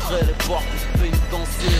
j'ouvrais 0.00 0.26
les 0.26 0.32
portes 0.46 0.64
et 0.74 0.78
je 0.78 0.98
peux 0.98 1.30
danser. 1.30 1.76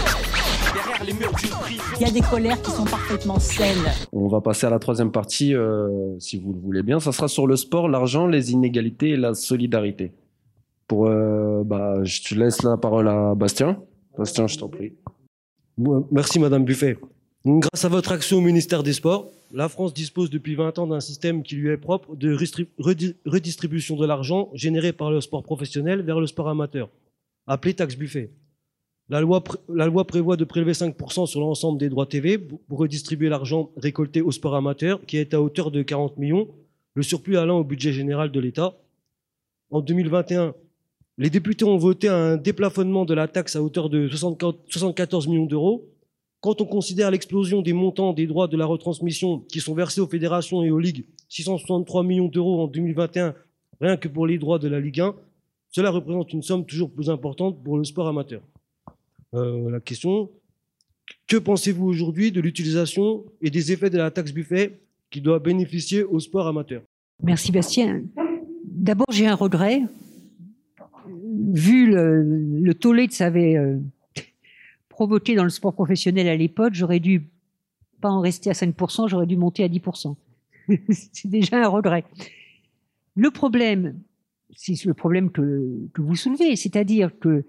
Derrière 0.74 1.04
les 1.04 1.12
murs 1.12 1.34
d'une 1.34 1.50
prison. 1.50 1.82
Il 1.96 2.06
y 2.06 2.10
a 2.10 2.12
des 2.12 2.20
colères 2.20 2.60
qui 2.62 2.70
sont 2.70 2.85
parfaitement 2.85 3.39
saines. 3.39 3.90
On 4.12 4.29
va 4.29 4.40
passer 4.40 4.66
à 4.66 4.71
la 4.71 4.79
troisième 4.79 5.11
partie, 5.11 5.54
euh, 5.54 6.19
si 6.19 6.38
vous 6.38 6.53
le 6.53 6.61
voulez 6.61 6.83
bien. 6.83 7.01
Ça 7.01 7.12
sera 7.12 7.29
sur 7.29 7.46
le 7.46 7.56
sport, 7.56 7.88
l'argent, 7.88 8.27
les 8.27 8.53
inégalités 8.53 9.11
et 9.11 9.17
la 9.17 9.35
solidarité. 9.35 10.12
Pour, 10.87 11.06
euh, 11.06 11.62
bah, 11.64 12.03
je 12.03 12.22
te 12.22 12.35
laisse 12.35 12.62
la 12.62 12.77
parole 12.77 13.09
à 13.09 13.35
Bastien. 13.35 13.79
Bastien, 14.16 14.46
je 14.46 14.59
t'en 14.59 14.68
prie. 14.68 14.93
Merci 16.11 16.39
Madame 16.39 16.64
Buffet. 16.64 16.98
Grâce 17.46 17.84
à 17.84 17.89
votre 17.89 18.12
action 18.12 18.39
au 18.39 18.41
ministère 18.43 18.82
des 18.82 18.93
Sports, 18.93 19.30
la 19.52 19.68
France 19.68 19.95
dispose 19.95 20.30
depuis 20.30 20.55
20 20.55 20.79
ans 20.79 20.87
d'un 20.87 21.00
système 21.00 21.43
qui 21.43 21.57
lui 21.57 21.71
est 21.71 21.77
propre 21.77 22.14
de 22.14 22.37
redistribution 23.27 23.96
de 23.96 24.07
l'argent 24.07 24.50
généré 24.52 24.93
par 24.93 25.11
le 25.11 25.21
sport 25.21 25.43
professionnel 25.43 26.02
vers 26.02 26.21
le 26.21 26.27
sport 26.27 26.48
amateur, 26.48 26.89
appelé 27.51 27.75
taxe 27.75 27.96
Buffet. 27.96 28.30
La 29.09 29.21
loi, 29.21 29.43
la 29.69 29.87
loi 29.87 30.06
prévoit 30.06 30.37
de 30.37 30.45
prélever 30.45 30.70
5% 30.70 31.27
sur 31.27 31.41
l'ensemble 31.41 31.79
des 31.79 31.88
droits 31.88 32.07
TV 32.07 32.38
pour 32.38 32.79
redistribuer 32.79 33.29
l'argent 33.29 33.73
récolté 33.77 34.23
au 34.23 34.30
sport 34.30 34.55
amateur, 34.55 35.05
qui 35.05 35.16
est 35.16 35.34
à 35.34 35.43
hauteur 35.43 35.73
de 35.73 35.83
40 35.83 36.16
millions, 36.16 36.48
le 36.95 37.02
surplus 37.02 37.37
allant 37.37 37.59
au 37.59 37.65
budget 37.65 37.93
général 37.93 38.30
de 38.30 38.38
l'État. 38.38 38.77
En 39.71 39.80
2021, 39.80 40.55
les 41.19 41.29
députés 41.29 41.65
ont 41.65 41.77
voté 41.77 42.07
un 42.07 42.37
déplafonnement 42.37 43.05
de 43.05 43.15
la 43.15 43.27
taxe 43.27 43.57
à 43.57 43.62
hauteur 43.62 43.91
de 43.91 44.09
64 44.09 44.57
74 44.69 45.27
millions 45.27 45.46
d'euros. 45.46 45.88
Quand 46.41 46.60
on 46.60 46.66
considère 46.66 47.10
l'explosion 47.10 47.62
des 47.62 47.73
montants 47.73 48.12
des 48.12 48.29
droits 48.29 48.46
de 48.46 48.57
la 48.57 48.65
retransmission 48.65 49.41
qui 49.41 49.59
sont 49.59 49.74
versés 49.74 50.01
aux 50.01 50.07
fédérations 50.07 50.62
et 50.62 50.71
aux 50.71 50.79
ligues, 50.79 51.05
663 51.29 52.05
millions 52.05 52.29
d'euros 52.29 52.62
en 52.62 52.69
2021, 52.69 53.35
rien 53.80 53.96
que 53.96 54.07
pour 54.07 54.29
les 54.29 54.38
droits 54.38 54.60
de 54.60 54.69
la 54.69 54.79
Ligue 54.79 55.01
1, 55.01 55.16
cela 55.70 55.91
représente 55.91 56.33
une 56.33 56.42
somme 56.42 56.66
toujours 56.66 56.91
plus 56.91 57.10
importante 57.10 57.62
pour 57.62 57.79
le 57.79 57.84
sport 57.84 58.09
amateur. 58.09 58.42
Euh, 59.34 59.70
la 59.70 59.80
question, 59.80 60.30
que 61.29 61.37
pensez-vous 61.37 61.87
aujourd'hui 61.87 62.32
de 62.32 62.40
l'utilisation 62.40 63.24
et 63.40 63.51
des 63.51 63.73
effets 63.73 63.91
de 63.91 63.98
la 63.98 64.10
taxe 64.10 64.32
buffet 64.32 64.80
qui 65.10 65.20
doit 65.20 65.38
bénéficier 65.38 66.02
au 66.02 66.18
sport 66.18 66.46
amateur? 66.46 66.82
Merci 67.22 67.52
Bastien. 67.52 68.02
D'abord, 68.64 69.06
j'ai 69.10 69.26
un 69.26 69.34
regret. 69.34 69.82
Vu 71.52 71.91
le, 71.92 72.72
tollé 72.74 73.06
que 73.08 73.14
ça 73.14 73.26
avait 73.26 73.56
euh, 73.56 73.78
provoqué 74.88 75.34
dans 75.34 75.44
le 75.44 75.50
sport 75.50 75.74
professionnel 75.74 76.28
à 76.28 76.36
l'époque, 76.36 76.74
j'aurais 76.74 77.00
dû 77.00 77.28
pas 78.00 78.10
en 78.10 78.20
rester 78.20 78.50
à 78.50 78.54
5%, 78.54 79.08
j'aurais 79.08 79.26
dû 79.26 79.36
monter 79.36 79.64
à 79.64 79.68
10%. 79.68 80.14
C'est 80.91 81.28
déjà 81.28 81.64
un 81.64 81.68
regret. 81.68 82.04
Le 83.14 83.30
problème, 83.30 84.00
c'est 84.56 84.84
le 84.84 84.94
problème 84.94 85.30
que, 85.30 85.88
vous 85.96 86.16
soulevez, 86.16 86.56
c'est-à-dire 86.56 87.18
que 87.18 87.44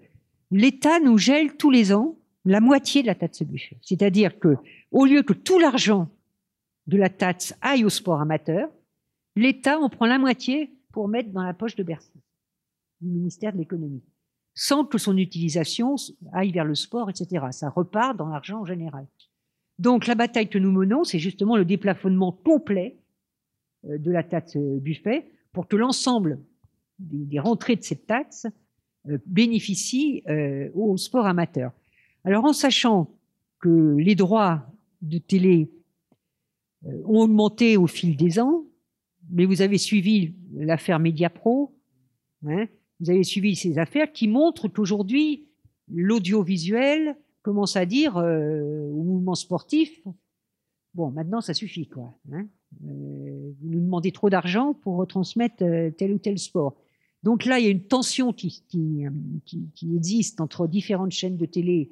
l'État 0.51 0.99
nous 0.99 1.17
gèle 1.17 1.55
tous 1.57 1.71
les 1.71 1.93
ans 1.93 2.17
la 2.45 2.59
moitié 2.59 3.01
de 3.01 3.07
la 3.07 3.15
taxe 3.15 3.43
buffet. 3.43 3.77
C'est-à-dire 3.81 4.39
que, 4.39 4.55
au 4.91 5.05
lieu 5.05 5.21
que 5.21 5.33
tout 5.33 5.59
l'argent 5.59 6.09
de 6.87 6.97
la 6.97 7.09
taxe 7.09 7.55
aille 7.61 7.85
au 7.85 7.89
sport 7.89 8.19
amateur, 8.19 8.69
l'État 9.35 9.79
en 9.79 9.89
prend 9.89 10.07
la 10.07 10.17
moitié 10.17 10.75
pour 10.91 11.07
mettre 11.07 11.29
dans 11.29 11.43
la 11.43 11.53
poche 11.53 11.75
de 11.75 11.83
Bercy, 11.83 12.11
du 12.99 13.09
ministère 13.09 13.53
de 13.53 13.59
l'économie, 13.59 14.03
sans 14.53 14.85
que 14.85 14.97
son 14.97 15.17
utilisation 15.17 15.95
aille 16.33 16.51
vers 16.51 16.65
le 16.65 16.75
sport, 16.75 17.09
etc. 17.09 17.45
Ça 17.51 17.69
repart 17.69 18.17
dans 18.17 18.27
l'argent 18.27 18.61
en 18.61 18.65
général. 18.65 19.07
Donc 19.79 20.05
la 20.07 20.15
bataille 20.15 20.49
que 20.49 20.57
nous 20.57 20.71
menons, 20.71 21.03
c'est 21.03 21.19
justement 21.19 21.57
le 21.57 21.65
déplafonnement 21.65 22.31
complet 22.31 22.99
euh, 23.85 23.97
de 23.97 24.11
la 24.11 24.23
taxe 24.23 24.57
buffet 24.57 25.31
pour 25.53 25.67
que 25.67 25.75
l'ensemble 25.75 26.39
des, 27.01 27.39
rentrées 27.39 27.75
de 27.75 27.83
cette 27.83 28.07
taxe 28.07 28.47
euh, 29.09 29.17
bénéficient 29.25 30.23
euh, 30.27 30.69
au 30.73 30.97
sport 30.97 31.25
amateur. 31.25 31.71
Alors 32.23 32.45
en 32.45 32.53
sachant 32.53 33.09
que 33.59 33.95
les 33.97 34.15
droits 34.15 34.67
de 35.01 35.17
télé 35.17 35.71
euh, 36.85 37.01
ont 37.05 37.21
augmenté 37.21 37.77
au 37.77 37.87
fil 37.87 38.15
des 38.15 38.39
ans, 38.39 38.65
mais 39.29 39.45
vous 39.45 39.61
avez 39.61 39.77
suivi 39.77 40.35
l'affaire 40.53 40.99
Mediapro, 40.99 41.75
hein, 42.45 42.67
vous 42.99 43.09
avez 43.09 43.23
suivi 43.23 43.55
ces 43.55 43.79
affaires 43.79 44.11
qui 44.11 44.27
montrent 44.27 44.67
qu'aujourd'hui, 44.67 45.47
l'audiovisuel 45.91 47.17
commence 47.41 47.75
à 47.75 47.85
dire 47.87 48.17
au 48.17 49.03
mouvement 49.03 49.33
sportif, 49.33 50.03
bon, 50.93 51.09
maintenant 51.09 51.41
ça 51.41 51.55
suffit, 51.55 51.87
quoi. 51.87 52.15
Hein, 52.31 52.45
vous 52.81 53.55
nous 53.63 53.79
demandez 53.79 54.11
trop 54.11 54.29
d'argent 54.29 54.73
pour 54.73 54.97
retransmettre 54.97 55.63
tel 55.97 56.13
ou 56.13 56.19
tel 56.19 56.37
sport. 56.37 56.75
Donc 57.23 57.45
là, 57.45 57.59
il 57.59 57.65
y 57.65 57.67
a 57.67 57.71
une 57.71 57.83
tension 57.83 58.33
qui, 58.33 58.63
euh, 58.75 59.95
existe 59.95 60.41
entre 60.41 60.67
différentes 60.67 61.11
chaînes 61.11 61.37
de 61.37 61.45
télé 61.45 61.91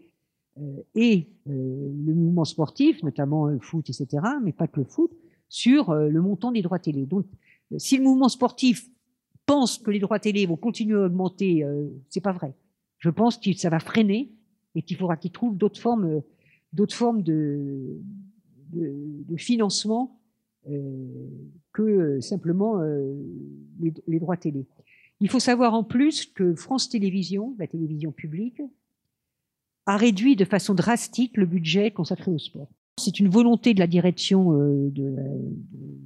euh, 0.57 0.81
et 0.95 1.27
euh, 1.47 1.91
le 2.05 2.13
mouvement 2.13 2.45
sportif, 2.45 3.03
notamment 3.03 3.45
le 3.45 3.59
foot, 3.59 3.89
etc., 3.89 4.07
mais 4.43 4.53
pas 4.53 4.67
que 4.67 4.79
le 4.79 4.85
foot, 4.85 5.11
sur 5.47 5.93
le 5.93 6.21
montant 6.21 6.51
des 6.51 6.61
droits 6.61 6.77
télé. 6.77 7.07
Donc, 7.07 7.25
si 7.77 7.97
le 7.97 8.03
mouvement 8.03 8.29
sportif 8.29 8.87
pense 9.47 9.79
que 9.79 9.89
les 9.89 9.99
droits 9.99 10.19
télé 10.19 10.45
vont 10.45 10.57
continuer 10.57 10.95
à 10.95 11.05
augmenter, 11.05 11.65
c'est 12.07 12.21
pas 12.21 12.33
vrai. 12.33 12.53
Je 12.99 13.09
pense 13.09 13.37
que 13.37 13.51
ça 13.53 13.69
va 13.71 13.79
freiner 13.79 14.31
et 14.75 14.83
qu'il 14.83 14.95
faudra 14.95 15.17
qu'ils 15.17 15.31
trouvent 15.31 15.57
d'autres 15.57 15.81
formes, 15.81 16.21
d'autres 16.71 16.93
formes 16.93 17.23
de, 17.23 17.99
financement 19.37 20.19
que 21.73 22.19
simplement 22.21 22.79
les 23.79 24.19
droits 24.19 24.37
télé. 24.37 24.67
Il 25.21 25.29
faut 25.29 25.39
savoir 25.39 25.73
en 25.73 25.83
plus 25.83 26.25
que 26.25 26.55
France 26.55 26.89
Télévisions, 26.89 27.55
la 27.59 27.67
télévision 27.67 28.11
publique, 28.11 28.61
a 29.85 29.97
réduit 29.97 30.35
de 30.35 30.45
façon 30.45 30.73
drastique 30.75 31.35
le 31.35 31.45
budget 31.45 31.91
consacré 31.91 32.31
au 32.31 32.37
sport. 32.37 32.67
C'est 32.97 33.19
une 33.19 33.29
volonté 33.29 33.73
de 33.73 33.79
la 33.79 33.87
direction 33.87 34.53
euh, 34.53 34.89
de, 34.91 35.03
la- 35.03 35.23
de 35.23 35.97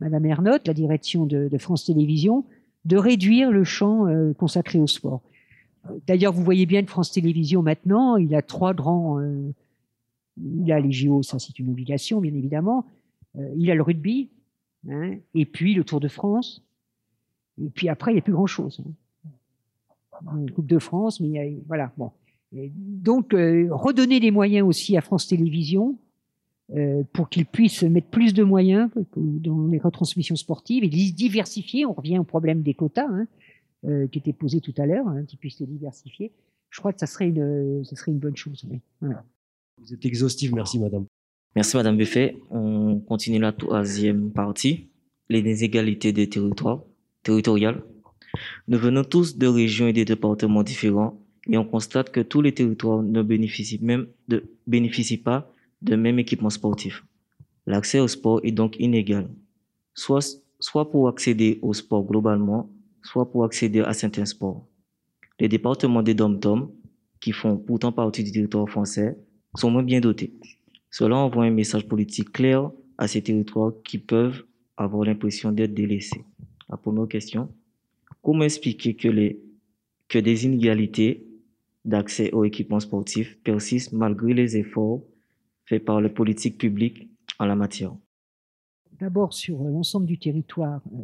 Madame 0.00 0.26
Ernotte, 0.26 0.66
la 0.66 0.74
direction 0.74 1.24
de, 1.26 1.48
France 1.58 1.84
Télévisions, 1.84 2.44
de 2.84 2.96
réduire 2.96 3.50
le 3.52 3.64
champ 3.64 4.06
euh, 4.06 4.32
consacré 4.34 4.80
au 4.80 4.86
sport. 4.86 5.22
Euh, 5.88 5.98
D'ailleurs, 6.06 6.32
vous 6.32 6.42
voyez 6.42 6.66
bien 6.66 6.82
que 6.82 6.90
France 6.90 7.12
Télévisions 7.12 7.62
maintenant, 7.62 8.16
il 8.16 8.34
a 8.34 8.42
trois 8.42 8.74
grands. 8.74 9.20
euh, 9.20 9.52
il 10.42 10.72
a 10.72 10.80
les 10.80 10.90
JO, 10.92 11.22
ça 11.22 11.38
c'est 11.38 11.58
une 11.58 11.68
obligation, 11.70 12.20
bien 12.20 12.34
évidemment. 12.34 12.86
Euh, 13.36 13.48
il 13.56 13.70
a 13.70 13.74
le 13.74 13.82
rugby, 13.82 14.30
hein, 14.90 15.12
et 15.34 15.44
puis 15.46 15.74
le 15.74 15.84
Tour 15.84 16.00
de 16.00 16.08
France. 16.08 16.64
Et 17.64 17.70
puis 17.70 17.88
après, 17.88 18.10
il 18.12 18.14
n'y 18.14 18.20
a 18.20 18.22
plus 18.22 18.32
grand-chose. 18.32 18.80
hein. 18.86 18.92
Une 20.36 20.50
Coupe 20.50 20.66
de 20.66 20.78
France, 20.78 21.20
mais 21.20 21.28
il 21.28 21.32
y 21.32 21.38
a, 21.38 21.44
voilà. 21.66 21.92
Bon. 21.96 22.10
Et 22.54 22.70
donc, 22.76 23.34
euh, 23.34 23.68
redonner 23.70 24.20
des 24.20 24.30
moyens 24.30 24.66
aussi 24.66 24.96
à 24.96 25.00
France 25.00 25.26
Télévisions 25.26 25.98
euh, 26.76 27.02
pour 27.12 27.28
qu'ils 27.28 27.46
puissent 27.46 27.82
mettre 27.82 28.08
plus 28.08 28.34
de 28.34 28.44
moyens 28.44 28.90
dans 29.16 29.66
les 29.66 29.78
retransmissions 29.78 30.36
sportives 30.36 30.84
et 30.84 30.88
les 30.88 31.10
diversifier. 31.12 31.86
On 31.86 31.92
revient 31.92 32.18
au 32.18 32.24
problème 32.24 32.62
des 32.62 32.74
quotas 32.74 33.08
hein, 33.08 33.26
euh, 33.86 34.06
qui 34.06 34.18
était 34.18 34.32
posé 34.34 34.60
tout 34.60 34.74
à 34.76 34.86
l'heure, 34.86 35.08
hein, 35.08 35.24
qu'ils 35.24 35.38
puissent 35.38 35.60
les 35.60 35.66
diversifier. 35.66 36.30
Je 36.70 36.78
crois 36.78 36.92
que 36.92 37.00
ça 37.00 37.06
serait 37.06 37.28
une, 37.28 37.84
ça 37.84 37.96
serait 37.96 38.12
une 38.12 38.18
bonne 38.18 38.36
chose. 38.36 38.64
oui. 38.70 38.80
Voilà. 39.00 39.24
Vous 39.78 39.92
êtes 39.92 40.04
exhaustif, 40.04 40.52
merci 40.52 40.78
Madame. 40.78 41.06
Merci 41.56 41.76
Madame 41.76 41.96
Buffet. 41.96 42.36
On 42.50 43.00
continue 43.00 43.38
la 43.38 43.52
troisième 43.52 44.30
partie, 44.30 44.88
les 45.28 45.40
inégalités 45.40 46.12
des 46.12 46.28
territoires, 46.28 46.84
territoriales. 47.22 47.82
Nous 48.68 48.78
venons 48.78 49.04
tous 49.04 49.36
de 49.36 49.46
régions 49.46 49.88
et 49.88 49.92
de 49.92 50.04
départements 50.04 50.62
différents 50.62 51.20
et 51.48 51.58
on 51.58 51.64
constate 51.64 52.10
que 52.10 52.20
tous 52.20 52.40
les 52.40 52.52
territoires 52.52 53.02
ne 53.02 53.22
bénéficient 53.22 53.82
même 53.82 54.06
de, 54.28 54.44
bénéficient 54.66 55.22
pas 55.22 55.50
de 55.82 55.96
même 55.96 56.18
équipement 56.18 56.50
sportif. 56.50 57.04
L'accès 57.66 58.00
au 58.00 58.08
sport 58.08 58.40
est 58.42 58.52
donc 58.52 58.76
inégal, 58.78 59.28
soit, 59.94 60.24
soit 60.60 60.90
pour 60.90 61.08
accéder 61.08 61.58
au 61.62 61.74
sport 61.74 62.04
globalement, 62.04 62.70
soit 63.02 63.30
pour 63.30 63.44
accéder 63.44 63.80
à 63.80 63.92
certains 63.92 64.24
sports. 64.24 64.66
Les 65.38 65.48
départements 65.48 66.02
des 66.02 66.14
dom 66.14 66.70
qui 67.22 67.32
font 67.32 67.56
pourtant 67.56 67.92
partie 67.92 68.24
du 68.24 68.32
territoire 68.32 68.68
français, 68.68 69.16
sont 69.54 69.70
moins 69.70 69.82
bien 69.82 70.00
dotés. 70.00 70.34
Cela 70.90 71.16
envoie 71.16 71.44
un 71.44 71.50
message 71.50 71.86
politique 71.86 72.32
clair 72.32 72.70
à 72.98 73.06
ces 73.08 73.22
territoires 73.22 73.72
qui 73.84 73.98
peuvent 73.98 74.44
avoir 74.76 75.04
l'impression 75.04 75.52
d'être 75.52 75.72
délaissés. 75.72 76.24
La 76.72 76.78
première 76.78 77.06
question, 77.06 77.52
comment 78.22 78.44
expliquer 78.44 78.96
que, 78.96 80.18
des 80.18 80.44
inégalités 80.46 81.26
d'accès 81.84 82.32
aux 82.32 82.44
équipements 82.44 82.80
sportifs 82.80 83.38
persistent 83.44 83.92
malgré 83.92 84.32
les 84.32 84.56
efforts 84.56 85.02
faits 85.66 85.84
par 85.84 86.00
les 86.00 86.08
politiques 86.08 86.56
publiques 86.56 87.10
en 87.38 87.44
la 87.44 87.56
matière? 87.56 87.94
D'abord, 88.98 89.34
sur 89.34 89.62
l'ensemble 89.62 90.06
du 90.06 90.18
territoire, 90.18 90.80
euh, 90.94 91.02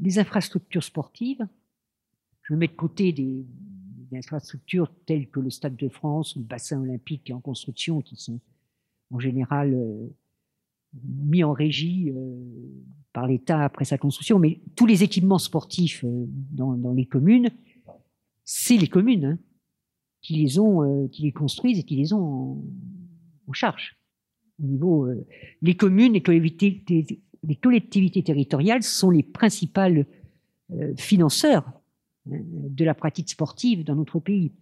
les 0.00 0.18
infrastructures 0.18 0.84
sportives, 0.84 1.46
je 2.42 2.54
mets 2.54 2.68
de 2.68 2.72
côté 2.72 3.12
des, 3.12 3.46
des 4.10 4.18
infrastructures 4.18 4.92
telles 5.06 5.30
que 5.30 5.40
le 5.40 5.48
Stade 5.48 5.76
de 5.76 5.88
France 5.88 6.36
ou 6.36 6.40
le 6.40 6.44
bassin 6.44 6.78
olympique 6.78 7.24
qui 7.24 7.32
est 7.32 7.34
en 7.34 7.40
construction, 7.40 8.02
qui 8.02 8.16
sont 8.16 8.38
en 9.10 9.18
général 9.18 9.72
euh, 9.72 10.08
mis 11.04 11.44
en 11.44 11.52
régie 11.52 12.10
euh, 12.10 12.34
par 13.12 13.26
l'État 13.26 13.62
après 13.62 13.84
sa 13.84 13.98
construction, 13.98 14.38
mais 14.38 14.60
tous 14.74 14.86
les 14.86 15.02
équipements 15.02 15.38
sportifs 15.38 16.04
euh, 16.04 16.26
dans, 16.52 16.92
les 16.92 17.06
communes, 17.06 17.50
c'est 18.44 18.76
les 18.76 18.88
communes 18.88 19.24
hein, 19.24 19.38
qui 20.20 20.34
les 20.34 20.58
ont, 20.58 20.82
euh, 20.82 21.08
qui 21.08 21.22
les 21.22 21.32
construisent 21.32 21.78
et 21.78 21.84
qui 21.84 21.96
les 21.96 22.12
ont 22.12 22.62
en, 23.46 23.52
charge. 23.52 23.96
Au 24.62 24.66
niveau, 24.66 25.08
les 25.62 25.76
communes, 25.76 26.14
les 26.14 26.22
collectivités, 26.22 27.22
les 27.42 27.56
collectivités 27.56 28.22
territoriales 28.22 28.82
sont 28.82 29.10
les 29.10 29.22
principales 29.22 30.06
financeurs 30.96 31.70
de 32.24 32.84
la 32.84 32.94
pratique 32.94 33.28
sportive 33.28 33.84
dans 33.84 33.94
notre 33.94 34.18
pays. 34.18 34.52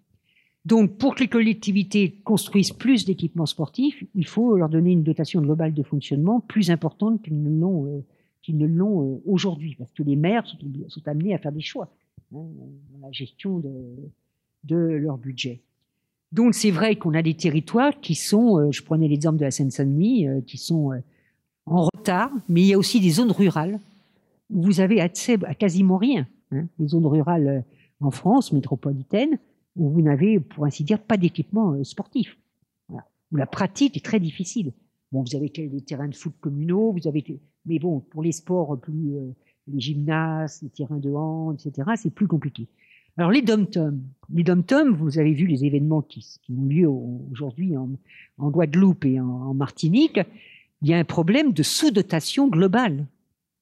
Donc, 0.65 0.97
pour 0.97 1.15
que 1.15 1.21
les 1.21 1.29
collectivités 1.29 2.13
construisent 2.25 2.73
plus 2.73 3.05
d'équipements 3.05 3.47
sportifs, 3.47 4.03
il 4.15 4.27
faut 4.27 4.57
leur 4.57 4.71
donner 4.71 4.93
une 4.93 5.03
dotation 5.03 5.43
globale 5.43 5.75
de 5.75 5.83
fonctionnement 5.83 6.41
plus 6.41 6.71
importante 6.71 7.21
qu'ils 7.23 7.43
ne 7.43 7.51
l'ont 7.51 7.87
euh, 7.87 8.03
euh, 8.49 9.23
aujourd'hui, 9.27 9.75
parce 9.79 9.91
que 9.93 10.03
les 10.03 10.17
maires 10.17 10.47
sont, 10.47 11.03
amenés 11.07 11.35
à 11.35 11.39
faire 11.39 11.53
des 11.53 11.61
choix 11.61 11.91
hein, 12.35 12.47
dans 12.93 13.07
la 13.07 13.13
gestion 13.13 13.59
de, 13.59 14.77
leur 14.77 15.19
budget. 15.19 15.61
Donc, 16.33 16.55
c'est 16.55 16.71
vrai 16.71 16.97
qu'on 16.97 17.13
a 17.13 17.23
des 17.23 17.35
territoires 17.35 18.01
qui 18.01 18.15
sont, 18.15 18.59
euh, 18.59 18.73
je 18.73 18.83
prenais 18.83 19.07
l'exemple 19.07 19.37
de 19.39 19.45
la 19.45 19.51
Seine-Saint-Denis, 19.51 20.27
qui 20.47 20.57
sont 20.57 20.93
en 21.67 21.83
retard, 21.95 22.31
mais 22.49 22.63
il 22.63 22.67
y 22.69 22.75
a 22.75 22.79
aussi 22.79 23.01
des 23.01 23.11
zones 23.11 23.33
rurales 23.33 23.79
où 24.51 24.63
vous 24.63 24.81
avez 24.81 25.03
accès 25.03 25.37
à 25.45 25.55
quasiment 25.55 25.99
rien. 25.99 26.27
hein. 26.53 26.65
les 26.79 26.89
zones 26.89 27.07
rurales 27.07 27.65
en 28.01 28.11
France 28.11 28.53
métropolitaine, 28.53 29.39
où 29.77 29.91
vous 29.91 30.03
n'avez, 30.03 30.41
pour 30.41 30.65
ainsi 30.65 30.85
dire, 30.85 31.01
pas 31.01 31.17
d'équipement 31.17 31.73
euh, 31.73 31.85
sportif. 31.85 32.37
Où 33.33 33.37
la 33.37 33.47
pratique 33.47 33.97
est 33.97 34.05
très 34.05 34.21
difficile. 34.21 34.73
Bon, 35.11 35.23
vous 35.23 35.37
avez 35.37 35.49
des 35.49 35.81
terrains 35.81 36.09
de 36.09 36.15
foot 36.15 36.35
communaux, 36.41 36.93
vous 36.93 37.09
avez, 37.09 37.25
mais 37.67 37.79
bon, 37.79 38.01
pour 38.01 38.23
les 38.23 38.33
sports 38.33 38.79
plus, 38.81 39.17
euh, 39.17 39.35
les 39.69 39.81
gymnases, 39.81 40.61
les 40.63 40.69
terrains 40.69 40.99
de 40.99 41.11
hand, 41.11 41.59
etc., 41.59 41.91
c'est 41.97 42.13
plus 42.13 42.27
compliqué. 42.27 42.69
Alors 43.17 43.31
les 43.31 43.43
dom-toms, 43.43 44.01
les 44.33 44.43
dom-toms, 44.43 44.93
vous 44.97 45.19
avez 45.19 45.33
vu 45.33 45.47
les 45.47 45.65
événements 45.65 46.03
qui, 46.03 46.41
ont 46.51 46.65
lieu 46.65 46.89
au- 46.89 47.25
aujourd'hui 47.31 47.77
en, 47.77 47.89
Guadeloupe 48.39 49.05
et 49.05 49.21
en 49.21 49.55
Martinique. 49.55 50.19
Il 50.83 50.89
y 50.89 50.95
a 50.95 50.99
un 50.99 51.05
problème 51.05 51.53
de 51.53 51.63
sous-dotation 51.63 52.49
globale 52.49 53.07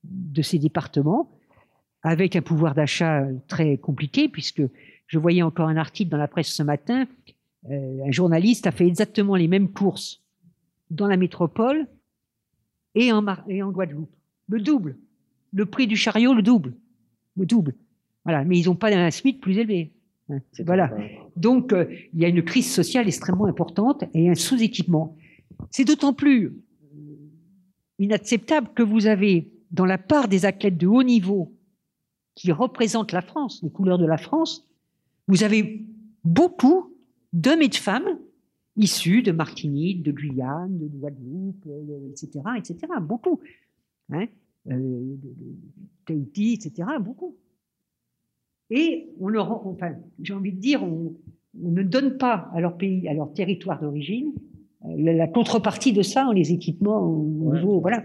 de 0.05 0.43
ces 0.43 0.59
départements, 0.59 1.29
avec 2.03 2.35
un 2.35 2.43
pouvoir 2.43 2.75
d'achat 2.75 3.27
très 3.47 3.77
compliqué, 3.77 4.29
puisque 4.29 4.63
je 5.07 5.19
voyais 5.19 5.43
encore 5.43 5.69
un 5.69 5.77
article 5.77 6.11
dans 6.11 6.17
la 6.19 6.29
presse 6.29 6.49
ce 6.49 6.63
matin, 6.63 7.07
euh, 7.71 8.05
un 8.07 8.11
journaliste 8.11 8.67
a 8.67 8.73
fait 8.73 8.87
exactement 8.87 9.37
les 9.37 9.49
mêmes 9.49 9.69
courses 9.71 10.23
dans 10.91 11.07
la 11.07 11.17
métropole 11.17 11.87
et 12.95 13.13
en, 13.13 13.23
Mar- 13.23 13.45
et 13.49 13.63
en 13.63 13.71
Guadeloupe. 13.71 14.11
Le 14.49 14.61
double. 14.61 14.97
Le 15.53 15.67
prix 15.67 15.87
du 15.87 15.97
chariot, 15.97 16.35
le 16.35 16.43
double. 16.43 16.75
Le 17.37 17.47
double. 17.47 17.75
Voilà. 18.25 18.45
Mais 18.45 18.59
ils 18.59 18.67
n'ont 18.67 18.75
pas 18.75 18.95
un 18.95 19.11
SMIC 19.11 19.41
plus 19.41 19.59
élevé. 19.59 19.93
hein. 20.31 20.41
Voilà. 20.67 20.91
Donc, 21.37 21.73
euh, 21.73 21.87
il 22.13 22.21
y 22.21 22.25
a 22.25 22.29
une 22.29 22.43
crise 22.43 22.71
sociale 22.71 23.07
extrêmement 23.07 23.47
importante 23.47 24.05
et 24.15 24.29
un 24.29 24.35
sous-équipement. 24.35 25.17
C'est 25.71 25.85
d'autant 25.85 26.13
plus 26.13 26.47
euh, 26.47 26.53
inacceptable 27.99 28.69
que 28.75 28.83
vous 28.83 29.07
avez, 29.07 29.51
dans 29.71 29.87
la 29.87 29.99
part 29.99 30.29
des 30.29 30.45
athlètes 30.45 30.77
de 30.79 30.87
haut 30.87 31.03
niveau 31.03 31.55
qui 32.35 32.51
représentent 32.53 33.13
la 33.13 33.23
France, 33.23 33.61
les 33.63 33.71
couleurs 33.71 33.99
de 33.99 34.07
la 34.07 34.19
France, 34.19 34.67
vous 35.29 35.45
avez 35.45 35.85
beaucoup 36.25 36.95
d'hommes 37.33 37.63
et 37.63 37.69
de 37.69 37.75
femmes 37.75 38.19
issus 38.77 39.23
de 39.23 39.33
Martinique, 39.33 40.03
de 40.03 40.13
Guyane, 40.13 40.79
de 40.79 40.87
Guadeloupe, 40.87 41.67
euh, 41.67 42.09
etc., 42.11 42.41
etc., 42.57 42.79
beaucoup. 43.03 43.41
Hein, 44.11 44.27
euh, 44.71 44.75
de, 44.77 45.29
de 45.29 45.57
Tahiti, 46.07 46.55
etc., 46.55 46.89
beaucoup. 47.01 47.37
Et 48.71 49.09
on 49.21 49.29
leur, 49.29 49.67
enfin, 49.67 49.93
j'ai 50.23 50.33
envie 50.33 50.53
de 50.53 50.59
dire, 50.61 50.83
on, 50.83 51.15
on 51.63 51.71
ne 51.71 51.83
donne 51.83 52.17
pas 52.17 52.51
à 52.55 52.61
leur 52.61 52.77
pays, 52.79 53.07
à 53.09 53.15
leur 53.15 53.33
territoire 53.35 53.81
d'origine, 53.81 54.33
euh, 54.87 54.89
la, 54.97 55.13
la 55.13 55.27
contrepartie 55.29 55.93
de 55.93 56.01
ça 56.03 56.27
en 56.27 56.33
les 56.33 56.53
équipements 56.53 57.01
au 57.03 57.23
Ouais. 57.51 57.59
niveau, 57.59 57.81
voilà. 57.81 58.05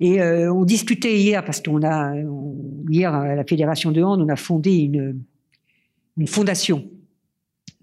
Et 0.00 0.20
euh, 0.20 0.52
on 0.52 0.64
discutait 0.64 1.16
hier 1.20 1.44
parce 1.44 1.60
qu'on 1.62 1.82
a 1.82 2.16
on- 2.16 2.56
hier 2.90 3.14
à 3.14 3.34
la 3.36 3.44
fédération 3.44 3.92
de 3.92 4.02
hand, 4.02 4.20
on 4.20 4.28
a 4.28 4.36
fondé 4.36 4.76
une 4.78 5.20
une 6.16 6.26
fondation 6.26 6.90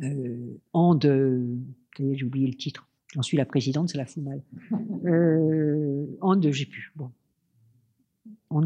euh, 0.01 0.57
y 0.73 1.05
est, 1.07 2.15
J'ai 2.15 2.25
oublié 2.25 2.47
le 2.47 2.55
titre. 2.55 2.87
J'en 3.13 3.21
suis 3.21 3.37
la 3.37 3.45
présidente, 3.45 3.89
ça 3.89 3.97
la 3.97 4.05
fout 4.05 4.23
mal. 4.23 4.41
Euh, 5.05 6.05
j'ai 6.51 6.65
plus. 6.65 6.91
Bon, 6.97 7.09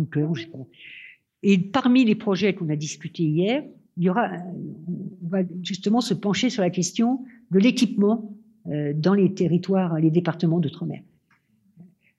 cœur, 0.06 0.34
je 0.34 0.42
sais 0.42 0.50
pas. 0.50 0.66
Et 1.44 1.60
parmi 1.60 2.06
les 2.06 2.16
projets 2.16 2.56
qu'on 2.56 2.70
a 2.70 2.76
discutés 2.76 3.24
hier, 3.24 3.64
il 3.98 4.04
y 4.04 4.10
aura, 4.10 4.32
on 5.22 5.28
va 5.28 5.44
justement 5.62 6.02
se 6.02 6.16
pencher 6.16 6.50
sur 6.50 6.64
la 6.64 6.72
question 6.72 7.24
de 7.52 7.60
l'équipement 7.60 8.36
euh, 8.68 8.94
dans 8.96 9.14
les 9.14 9.34
territoires, 9.34 10.00
les 10.00 10.10
départements 10.10 10.60
d'outre-mer. 10.60 11.04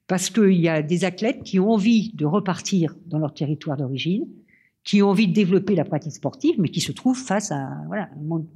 Parce 0.07 0.31
qu'il 0.31 0.61
y 0.61 0.69
a 0.69 0.83
des 0.83 1.05
athlètes 1.05 1.43
qui 1.43 1.59
ont 1.59 1.73
envie 1.73 2.13
de 2.15 2.25
repartir 2.25 2.95
dans 3.07 3.19
leur 3.19 3.35
territoire 3.35 3.77
d'origine, 3.77 4.27
qui 4.85 5.03
ont 5.03 5.09
envie 5.09 5.27
de 5.29 5.33
développer 5.33 5.75
la 5.75 5.85
pratique 5.85 6.13
sportive, 6.13 6.57
mais 6.61 6.69
qui 6.69 6.81
se 6.81 6.93
trouvent 6.93 7.19
face 7.19 7.51
à 7.51 7.71
voilà, 7.87 8.11
un 8.19 8.23
monde. 8.23 8.47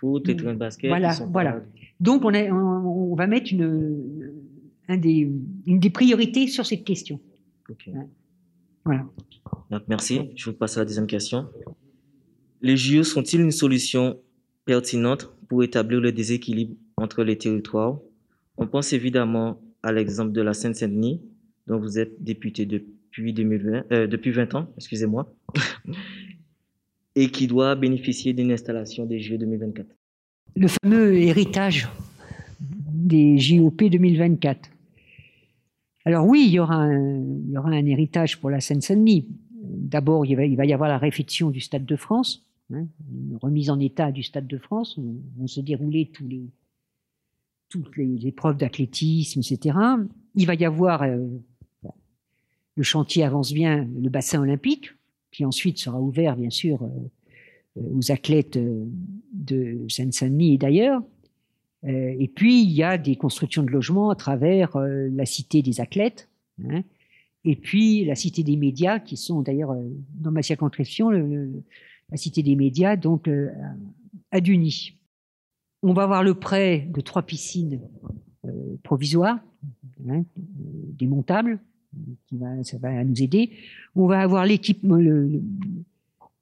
Foot 0.00 0.28
et 0.28 0.36
train 0.36 0.54
de 0.54 0.58
basket. 0.58 0.88
Voilà, 0.88 1.12
voilà. 1.30 1.52
pas- 1.52 1.64
Donc 2.00 2.24
on, 2.24 2.32
a- 2.34 2.50
on, 2.50 3.12
on 3.12 3.14
va 3.14 3.26
mettre 3.26 3.52
une, 3.52 4.32
un 4.88 4.96
des, 4.96 5.30
une 5.66 5.78
des 5.78 5.90
priorités 5.90 6.46
sur 6.48 6.64
cette 6.66 6.84
question. 6.84 7.20
Ok. 7.68 7.88
Voilà. 8.84 9.04
Donc, 9.70 9.82
merci. 9.88 10.20
Je 10.36 10.50
vous 10.50 10.56
passe 10.56 10.76
à 10.76 10.80
la 10.80 10.86
deuxième 10.86 11.06
question. 11.06 11.46
Les 12.62 12.76
JO 12.76 13.04
sont-ils 13.04 13.40
une 13.40 13.50
solution 13.50 14.18
pertinente 14.64 15.32
pour 15.48 15.62
établir 15.62 16.00
le 16.00 16.12
déséquilibre 16.12 16.74
entre 16.96 17.22
les 17.22 17.36
territoires? 17.38 17.98
On 18.56 18.66
pense 18.66 18.92
évidemment 18.92 19.60
à 19.82 19.92
l'exemple 19.92 20.32
de 20.32 20.40
la 20.42 20.52
Seine-Saint-Denis, 20.54 21.20
dont 21.66 21.78
vous 21.78 21.98
êtes 21.98 22.22
député 22.22 22.66
depuis 23.10 23.32
2020, 23.32 23.84
euh, 23.92 24.06
depuis 24.06 24.30
20 24.30 24.54
ans, 24.54 24.68
excusez-moi, 24.76 25.34
et 27.16 27.30
qui 27.30 27.46
doit 27.46 27.74
bénéficier 27.74 28.32
d'une 28.32 28.52
installation 28.52 29.04
des 29.04 29.18
JO 29.18 29.36
2024. 29.36 29.86
le 30.56 30.68
fameux 30.68 31.14
héritage 31.16 31.88
des 32.60 33.38
JOP 33.38 33.84
2024. 33.84 34.70
Alors 36.04 36.26
oui, 36.26 36.44
il 36.46 36.52
y 36.52 36.60
aura 36.60 36.76
un, 36.76 37.86
héritage 37.86 38.40
pour 38.40 38.50
la 38.50 38.60
Seine-Saint-Denis. 38.60 39.26
D'abord, 39.62 40.24
il 40.24 40.36
va, 40.36 40.64
y 40.64 40.72
avoir 40.72 40.88
la 40.88 40.98
réfection 40.98 41.50
du 41.50 41.60
Stade 41.60 41.84
de 41.84 41.96
France, 41.96 42.46
hein, 42.72 42.86
une 43.12 43.36
remise 43.36 43.70
en 43.70 43.78
état 43.80 44.12
du 44.12 44.22
Stade 44.22 44.46
de 44.46 44.58
France, 44.58 44.96
où 44.96 45.20
vont 45.36 45.46
se 45.46 45.60
dérouler 45.60 46.10
toutes 47.68 47.96
les 47.96 48.26
épreuves 48.26 48.56
d'athlétisme, 48.56 49.40
etc. 49.40 49.76
Il 50.34 50.46
va 50.46 50.54
y 50.54 50.64
avoir, 50.64 51.02
euh, 51.02 51.26
le 52.76 52.82
chantier 52.82 53.24
avance 53.24 53.52
bien, 53.52 53.88
le 54.00 54.08
bassin 54.08 54.40
olympique, 54.40 54.90
qui 55.30 55.44
ensuite 55.44 55.78
sera 55.78 56.00
ouvert, 56.00 56.36
bien 56.36 56.50
sûr, 56.50 56.82
euh, 56.82 56.88
euh, 57.78 57.82
aux 57.94 58.12
athlètes 58.12 58.56
euh, 58.56 58.84
de 59.32 59.86
Seine-Saint-Denis 59.88 60.54
et 60.54 60.58
d'ailleurs. 60.58 61.02
Et 61.82 62.28
puis, 62.28 62.62
il 62.62 62.72
y 62.72 62.82
a 62.82 62.98
des 62.98 63.16
constructions 63.16 63.62
de 63.62 63.70
logements 63.70 64.10
à 64.10 64.14
travers 64.14 64.76
la 64.76 65.24
cité 65.24 65.62
des 65.62 65.80
athlètes, 65.80 66.28
hein, 66.68 66.82
et 67.46 67.56
puis 67.56 68.04
la 68.04 68.14
cité 68.14 68.42
des 68.42 68.56
médias, 68.58 68.98
qui 68.98 69.16
sont 69.16 69.40
d'ailleurs 69.40 69.74
dans 70.12 70.30
ma 70.30 70.42
circonscription, 70.42 71.08
la 71.08 72.16
cité 72.18 72.42
des 72.42 72.54
médias, 72.54 72.96
donc 72.96 73.30
à 74.30 74.40
Duny. 74.42 74.98
On 75.82 75.94
va 75.94 76.02
avoir 76.02 76.22
le 76.22 76.34
prêt 76.34 76.86
de 76.92 77.00
trois 77.00 77.22
piscines 77.22 77.80
provisoires, 78.82 79.38
hein, 80.06 80.24
démontables, 80.36 81.60
qui 82.26 82.36
va, 82.36 82.62
ça 82.64 82.78
va 82.78 83.04
nous 83.04 83.22
aider. 83.22 83.50
On 83.94 84.06
va 84.06 84.20
avoir 84.20 84.46
l'équipement, 84.46 84.98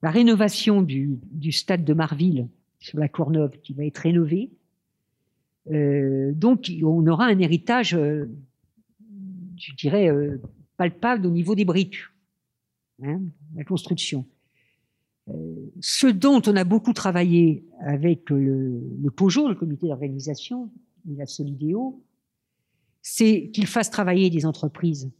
la 0.02 0.10
rénovation 0.10 0.82
du, 0.82 1.18
stade 1.52 1.84
de 1.84 1.94
Marville 1.94 2.48
sur 2.78 2.98
la 2.98 3.08
Courneuve 3.08 3.58
qui 3.62 3.72
va 3.74 3.84
être 3.84 3.98
rénové. 3.98 4.50
Euh, 5.70 6.32
donc, 6.32 6.70
on 6.82 7.06
aura 7.06 7.26
un 7.26 7.38
héritage, 7.38 7.94
euh, 7.94 8.30
je 9.56 9.74
dirais, 9.74 10.08
euh, 10.08 10.40
palpable 10.76 11.26
au 11.26 11.30
niveau 11.30 11.54
des 11.54 11.64
briques, 11.64 11.98
hein, 13.02 13.20
la 13.56 13.64
construction. 13.64 14.24
Ce 15.80 16.06
dont 16.06 16.40
on 16.46 16.56
a 16.56 16.64
beaucoup 16.64 16.94
travaillé 16.94 17.62
avec 17.80 18.30
le, 18.30 18.80
le 18.98 19.10
POJO, 19.10 19.48
le 19.48 19.54
comité 19.54 19.86
d'organisation, 19.86 20.70
et 21.06 21.16
la 21.16 21.26
Solidéo, 21.26 22.02
c'est 23.02 23.50
qu'il 23.52 23.66
fasse 23.66 23.90
travailler 23.90 24.30
des 24.30 24.46
entreprises 24.46 25.10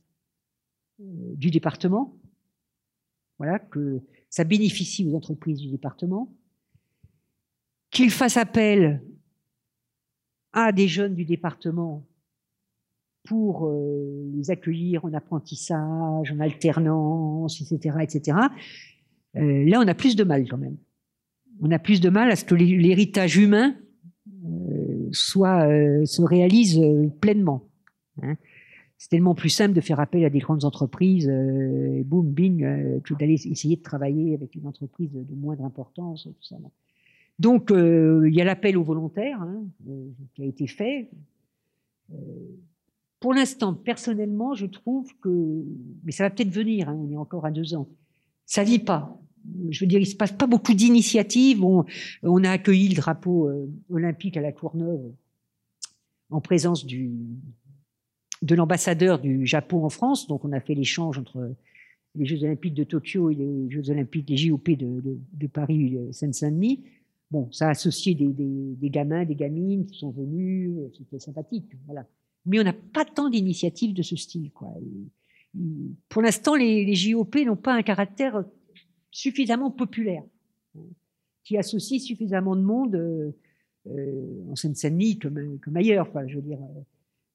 du 0.99 1.51
département, 1.51 2.17
voilà, 3.39 3.59
que 3.59 4.01
ça 4.31 4.45
bénéficie 4.45 5.07
aux 5.07 5.15
entreprises 5.15 5.61
du 5.61 5.69
département, 5.69 6.35
qu'il 7.91 8.11
fasse 8.11 8.37
appel 8.37 9.03
à 10.53 10.73
des 10.73 10.89
jeunes 10.89 11.15
du 11.15 11.25
département 11.25 12.05
pour 13.25 13.67
euh, 13.67 14.31
les 14.35 14.51
accueillir 14.51 15.05
en 15.05 15.13
apprentissage, 15.13 16.33
en 16.33 16.41
alternance, 16.41 17.61
etc., 17.61 17.99
etc. 18.01 18.39
Euh, 19.37 19.65
là, 19.67 19.81
on 19.81 19.87
a 19.87 19.95
plus 19.95 20.17
de 20.17 20.25
mal 20.25 20.49
quand 20.49 20.57
même. 20.59 20.77
on 21.61 21.71
a 21.71 21.79
plus 21.79 22.01
de 22.01 22.09
mal 22.09 22.31
à 22.31 22.37
ce 22.37 22.45
que 22.45 22.55
l'héritage 22.55 23.37
humain 23.37 23.77
euh, 24.45 25.09
soit, 25.13 25.69
euh, 25.69 26.05
se 26.07 26.23
réalise 26.23 26.79
euh, 26.79 27.09
pleinement. 27.21 27.69
hein. 28.23 28.37
C'est 28.99 29.11
tellement 29.11 29.37
plus 29.37 29.49
simple 29.49 29.75
de 29.75 29.81
faire 29.81 30.01
appel 30.01 30.25
à 30.25 30.31
des 30.31 30.41
grandes 30.41 30.65
entreprises, 30.65 31.29
euh, 31.31 32.03
boum, 32.05 32.29
bing, 32.29 32.65
euh, 32.65 32.99
que 33.01 33.15
d'aller 33.15 33.35
essayer 33.35 33.77
de 33.77 33.83
travailler 33.83 34.35
avec 34.35 34.57
une 34.57 34.67
entreprise 34.67 35.13
de, 35.13 35.35
moindre 35.37 35.65
importance. 35.65 36.29
Donc, 37.39 37.71
euh, 37.71 38.29
il 38.29 38.35
y 38.35 38.41
a 38.41 38.45
l'appel 38.45 38.77
aux 38.77 38.83
volontaires 38.83 39.41
hein, 39.41 39.63
euh, 39.89 40.09
qui 40.35 40.43
a 40.43 40.47
été 40.47 40.67
fait. 40.67 41.09
Pour 43.21 43.35
l'instant, 43.35 43.73
personnellement, 43.73 44.55
je 44.55 44.67
trouve 44.67 45.09
que, 45.21 45.65
mais 46.03 46.11
ça 46.11 46.25
va 46.25 46.31
peut-être 46.31 46.51
venir, 46.51 46.89
hein, 46.89 46.99
on 46.99 47.13
est 47.13 47.17
encore 47.17 47.47
à 47.47 47.53
deux 47.53 47.75
ans, 47.75 47.89
ça 48.47 48.65
vit 48.65 48.81
pas. 48.81 49.17
Je 49.71 49.85
veux 49.85 49.87
dire, 49.87 50.01
il 50.01 50.07
se 50.07 50.17
passe 50.17 50.33
pas 50.33 50.47
beaucoup 50.47 50.75
d'initiatives. 50.75 51.65
On, 51.65 51.85
a 52.45 52.51
accueilli 52.51 52.89
le 52.89 52.97
drapeau 52.97 53.51
olympique 53.89 54.37
à 54.37 54.41
la 54.41 54.53
Courneuve 54.53 55.13
en 56.31 56.41
présence 56.41 56.85
du, 56.85 57.13
de 58.43 58.55
l'ambassadeur 58.55 59.19
du 59.19 59.47
Japon 59.47 59.85
en 59.85 59.91
France. 59.91 60.27
Donc, 60.27 60.45
on 60.45 60.53
a 60.53 60.61
fait 60.61 60.75
l'échange 60.75 61.19
entre 61.19 61.55
les 62.15 62.27
Jeux 62.27 62.45
Olympiques 62.45 62.75
de 62.75 62.85
Tokyo 62.85 63.31
et 63.31 63.35
les 63.35 63.71
Jeux 63.71 63.91
Olympiques, 63.91 64.29
les 64.29 64.37
JOP 64.37 64.71
de, 64.71 65.47
Paris, 65.47 65.97
euh, 65.97 66.13
Seine-Saint-Denis. 66.13 66.85
Bon, 67.31 67.51
ça 67.53 67.69
a 67.69 67.71
associé 67.71 68.15
des, 68.15 68.91
gamins, 68.91 69.25
des 69.25 69.35
gamines 69.35 69.87
qui 69.87 69.99
sont 69.99 70.11
venus, 70.11 70.71
euh, 70.79 70.91
c'était 70.97 71.19
sympathique, 71.19 71.67
voilà. 71.87 72.07
Mais 72.47 72.59
on 72.59 72.65
n'a 72.65 72.73
pas 72.73 73.05
tant 73.05 73.29
d'initiatives 73.29 73.93
de 73.93 74.03
ce 74.03 74.17
style, 74.17 74.51
quoi. 74.51 74.75
Pour 76.09 76.23
l'instant, 76.23 76.55
les, 76.55 76.95
JOP 76.95 77.37
n'ont 77.37 77.57
pas 77.57 77.75
un 77.75 77.83
caractère 77.83 78.45
suffisamment 79.11 79.71
populaire, 79.71 80.23
hein, 80.77 80.83
qui 81.45 81.57
associe 81.59 82.01
suffisamment 82.01 82.57
de 82.57 82.63
monde 82.63 82.95
euh, 82.95 84.51
en 84.51 84.57
Seine-Saint-Denis 84.57 85.19
comme, 85.19 85.77
ailleurs. 85.77 86.07
Enfin, 86.09 86.27
je 86.27 86.37
veux 86.37 86.43
dire, 86.43 86.59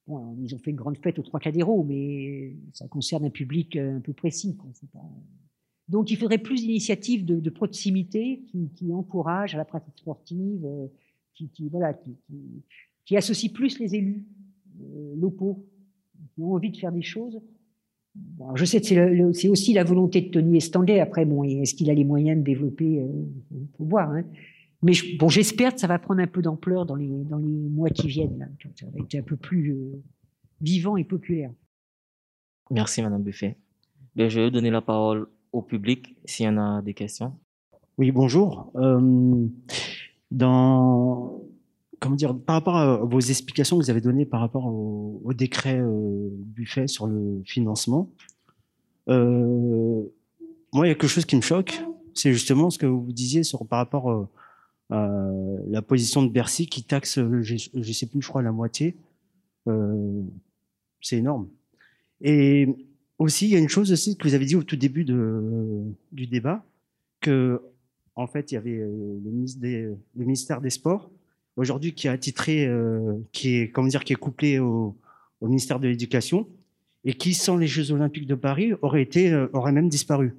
bon, 0.06 0.36
ils 0.40 0.54
ont 0.54 0.58
fait 0.58 0.70
une 0.70 0.76
grande 0.76 0.98
fête 0.98 1.18
aux 1.18 1.22
Trois 1.22 1.40
Cadéros, 1.40 1.84
mais 1.84 2.56
ça 2.72 2.88
concerne 2.88 3.24
un 3.24 3.30
public 3.30 3.76
euh, 3.76 3.96
un 3.96 4.00
peu 4.00 4.12
précis. 4.12 4.56
Quoi. 4.56 4.70
Donc, 5.88 6.10
il 6.10 6.16
faudrait 6.16 6.38
plus 6.38 6.62
d'initiatives 6.62 7.24
de, 7.24 7.50
proximité 7.50 8.42
qui, 8.48 8.70
qui 8.74 8.92
encouragent 8.92 9.54
à 9.54 9.58
la 9.58 9.64
pratique 9.64 9.98
sportive, 9.98 10.64
euh, 10.64 10.86
qui, 11.34 11.48
qui, 11.50 11.68
voilà, 11.68 11.92
qui, 11.92 12.16
qui, 13.04 13.16
associent 13.16 13.52
plus 13.52 13.78
les 13.78 13.94
élus 13.94 14.24
euh, 14.80 15.14
locaux, 15.16 15.66
qui 16.34 16.40
ont 16.40 16.54
envie 16.54 16.70
de 16.70 16.76
faire 16.76 16.92
des 16.92 17.02
choses. 17.02 17.38
Bon, 18.14 18.54
je 18.54 18.64
sais 18.64 18.80
que 18.80 19.32
c'est 19.32 19.48
aussi 19.48 19.72
la 19.72 19.84
volonté 19.84 20.22
de 20.22 20.28
Tony 20.28 20.56
Estanguet. 20.56 21.00
Après, 21.00 21.24
bon, 21.24 21.42
est-ce 21.42 21.74
qu'il 21.74 21.90
a 21.90 21.94
les 21.94 22.04
moyens 22.04 22.38
de 22.38 22.44
développer 22.44 23.00
euh, 23.00 23.08
faut 23.76 23.84
voir. 23.84 24.10
Hein. 24.10 24.24
Mais 24.84 24.92
je- 24.92 25.16
bon, 25.18 25.28
j'espère 25.28 25.72
que 25.74 25.80
ça 25.80 25.86
va 25.86 25.98
prendre 25.98 26.20
un 26.20 26.26
peu 26.26 26.42
d'ampleur 26.42 26.84
dans 26.86 26.94
les, 26.94 27.08
dans 27.08 27.38
les 27.38 27.46
mois 27.48 27.88
qui 27.90 28.06
viennent. 28.06 28.38
Là, 28.38 28.46
que 28.60 28.68
ça 28.78 28.86
va 28.86 29.00
être 29.00 29.14
un 29.14 29.22
peu 29.22 29.34
plus 29.36 29.72
euh, 29.72 30.00
vivant 30.60 30.96
et 30.96 31.04
populaire. 31.04 31.50
Merci, 32.70 33.00
Madame 33.02 33.22
Buffet. 33.22 33.56
Ben, 34.14 34.28
je 34.28 34.40
vais 34.40 34.50
donner 34.50 34.70
la 34.70 34.82
parole 34.82 35.26
au 35.52 35.62
public 35.62 36.16
s'il 36.26 36.46
y 36.46 36.48
en 36.48 36.58
a 36.58 36.82
des 36.82 36.94
questions. 36.94 37.32
Oui, 37.96 38.10
bonjour. 38.12 38.70
Euh, 38.76 39.46
dans, 40.30 41.40
comment 42.00 42.16
dire, 42.16 42.36
par 42.36 42.56
rapport 42.56 42.76
à 42.76 42.96
vos 42.98 43.20
explications 43.20 43.78
que 43.78 43.84
vous 43.84 43.90
avez 43.90 44.00
données 44.00 44.26
par 44.26 44.40
rapport 44.40 44.66
au, 44.66 45.20
au 45.24 45.32
décret 45.32 45.78
euh, 45.80 46.28
Buffet 46.30 46.88
sur 46.88 47.06
le 47.06 47.40
financement, 47.44 48.10
euh, 49.08 50.02
moi, 50.72 50.86
il 50.86 50.88
y 50.88 50.92
a 50.92 50.94
quelque 50.94 51.06
chose 51.08 51.24
qui 51.24 51.36
me 51.36 51.40
choque, 51.40 51.80
c'est 52.14 52.32
justement 52.32 52.68
ce 52.70 52.78
que 52.78 52.86
vous 52.86 53.12
disiez 53.12 53.44
sur, 53.44 53.66
par 53.66 53.78
rapport 53.78 54.10
euh, 54.92 55.58
la 55.68 55.82
position 55.82 56.22
de 56.22 56.30
Bercy 56.30 56.66
qui 56.66 56.84
taxe, 56.84 57.18
euh, 57.18 57.42
je 57.42 57.68
ne 57.74 57.82
sais 57.82 58.06
plus, 58.06 58.22
je 58.22 58.28
crois, 58.28 58.42
la 58.42 58.52
moitié. 58.52 58.96
Euh, 59.68 60.22
c'est 61.00 61.18
énorme. 61.18 61.48
Et 62.20 62.68
aussi, 63.18 63.46
il 63.46 63.52
y 63.52 63.56
a 63.56 63.58
une 63.58 63.68
chose 63.68 63.92
aussi 63.92 64.16
que 64.16 64.26
vous 64.26 64.34
avez 64.34 64.44
dit 64.44 64.56
au 64.56 64.62
tout 64.62 64.76
début 64.76 65.04
de, 65.04 65.82
du 66.12 66.26
débat, 66.26 66.64
que 67.20 67.60
en 68.16 68.26
fait, 68.26 68.52
il 68.52 68.54
y 68.54 68.58
avait 68.58 68.78
euh, 68.78 69.20
le, 69.24 69.96
ministère 70.14 70.60
des 70.60 70.70
Sports, 70.70 71.10
aujourd'hui 71.56 71.94
qui 71.94 72.06
est 72.06 72.10
attitré, 72.10 72.66
euh, 72.66 73.14
qui 73.32 73.56
est, 73.56 73.70
comment 73.70 73.88
dire, 73.88 74.04
qui 74.04 74.12
est 74.12 74.16
couplé 74.16 74.58
au, 74.58 74.96
ministère 75.42 75.78
de 75.78 75.88
l'Éducation, 75.88 76.48
et 77.04 77.12
qui, 77.12 77.34
sans 77.34 77.58
les 77.58 77.66
Jeux 77.66 77.90
Olympiques 77.90 78.26
de 78.26 78.34
Paris, 78.34 78.72
aurait 78.80 79.02
été, 79.02 79.30
euh, 79.30 79.46
aurait 79.52 79.72
même 79.72 79.90
disparu. 79.90 80.34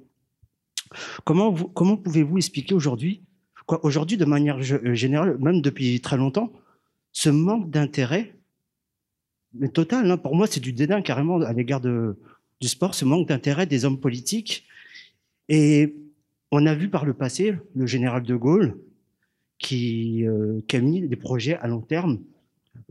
Comment, 1.24 1.52
vous- 1.52 1.68
comment 1.68 1.96
pouvez-vous 1.96 2.38
expliquer 2.38 2.74
aujourd'hui, 2.74 3.22
aujourd'hui 3.68 4.16
de 4.16 4.24
manière 4.24 4.58
euh, 4.58 4.94
générale, 4.94 5.36
même 5.38 5.60
depuis 5.60 6.00
très 6.00 6.16
longtemps, 6.16 6.52
ce 7.12 7.30
manque 7.30 7.70
d'intérêt, 7.70 8.34
total, 9.72 10.10
hein, 10.10 10.16
pour 10.16 10.34
moi, 10.36 10.46
c'est 10.46 10.60
du 10.60 10.72
dédain 10.72 11.02
carrément 11.02 11.40
à 11.40 11.52
l'égard 11.52 11.80
du 11.80 12.68
sport, 12.68 12.94
ce 12.94 13.04
manque 13.04 13.28
d'intérêt 13.28 13.66
des 13.66 13.84
hommes 13.84 14.00
politiques. 14.00 14.66
Et 15.48 15.96
on 16.50 16.66
a 16.66 16.74
vu 16.74 16.88
par 16.88 17.04
le 17.04 17.14
passé 17.14 17.56
le 17.74 17.86
général 17.86 18.22
de 18.22 18.36
Gaulle 18.36 18.76
qui, 19.58 20.26
euh, 20.26 20.60
a 20.72 20.78
mis 20.78 21.08
des 21.08 21.16
projets 21.16 21.56
à 21.56 21.68
long 21.68 21.80
terme, 21.80 22.20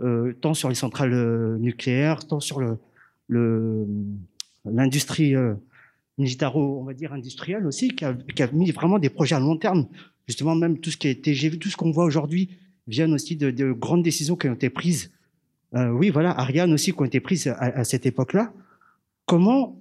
euh, 0.02 0.34
tant 0.42 0.54
sur 0.54 0.70
les 0.70 0.76
centrales 0.76 1.58
nucléaires, 1.58 2.26
tant 2.26 2.40
sur 2.40 2.62
l'industrie 4.66 5.36
militaro, 6.18 6.80
on 6.80 6.84
va 6.84 6.94
dire 6.94 7.14
industrielle 7.14 7.68
aussi, 7.68 7.90
qui 7.90 8.04
a 8.06 8.16
mis 8.52 8.72
vraiment 8.72 8.98
des 8.98 9.10
projets 9.10 9.36
à 9.36 9.40
long 9.40 9.58
terme. 9.58 9.88
Justement, 10.28 10.56
même 10.56 10.80
tout 10.80 10.92
ce 10.92 10.98
qui 10.98 11.08
a 11.08 11.12
été, 11.12 11.34
j'ai 11.34 11.50
vu 11.50 11.60
tout 11.60 11.70
ce 11.70 11.78
qu'on 11.78 11.92
voit 11.92 12.06
aujourd'hui 12.06 12.50
viennent 12.88 13.14
aussi 13.14 13.36
de, 13.36 13.52
de 13.52 13.72
grandes 13.72 14.04
décisions 14.04 14.36
qui 14.36 14.48
ont 14.48 14.54
été 14.54 14.70
prises. 14.70 15.12
Euh, 15.76 15.90
oui, 15.90 16.10
voilà, 16.10 16.32
Ariane 16.40 16.74
aussi 16.74 16.92
qui 16.94 17.02
ont 17.02 17.06
été 17.06 17.20
prises 17.20 17.48
à, 17.48 17.58
à 17.58 17.84
cette 17.84 18.06
époque-là. 18.06 18.54
Comment 19.26 19.80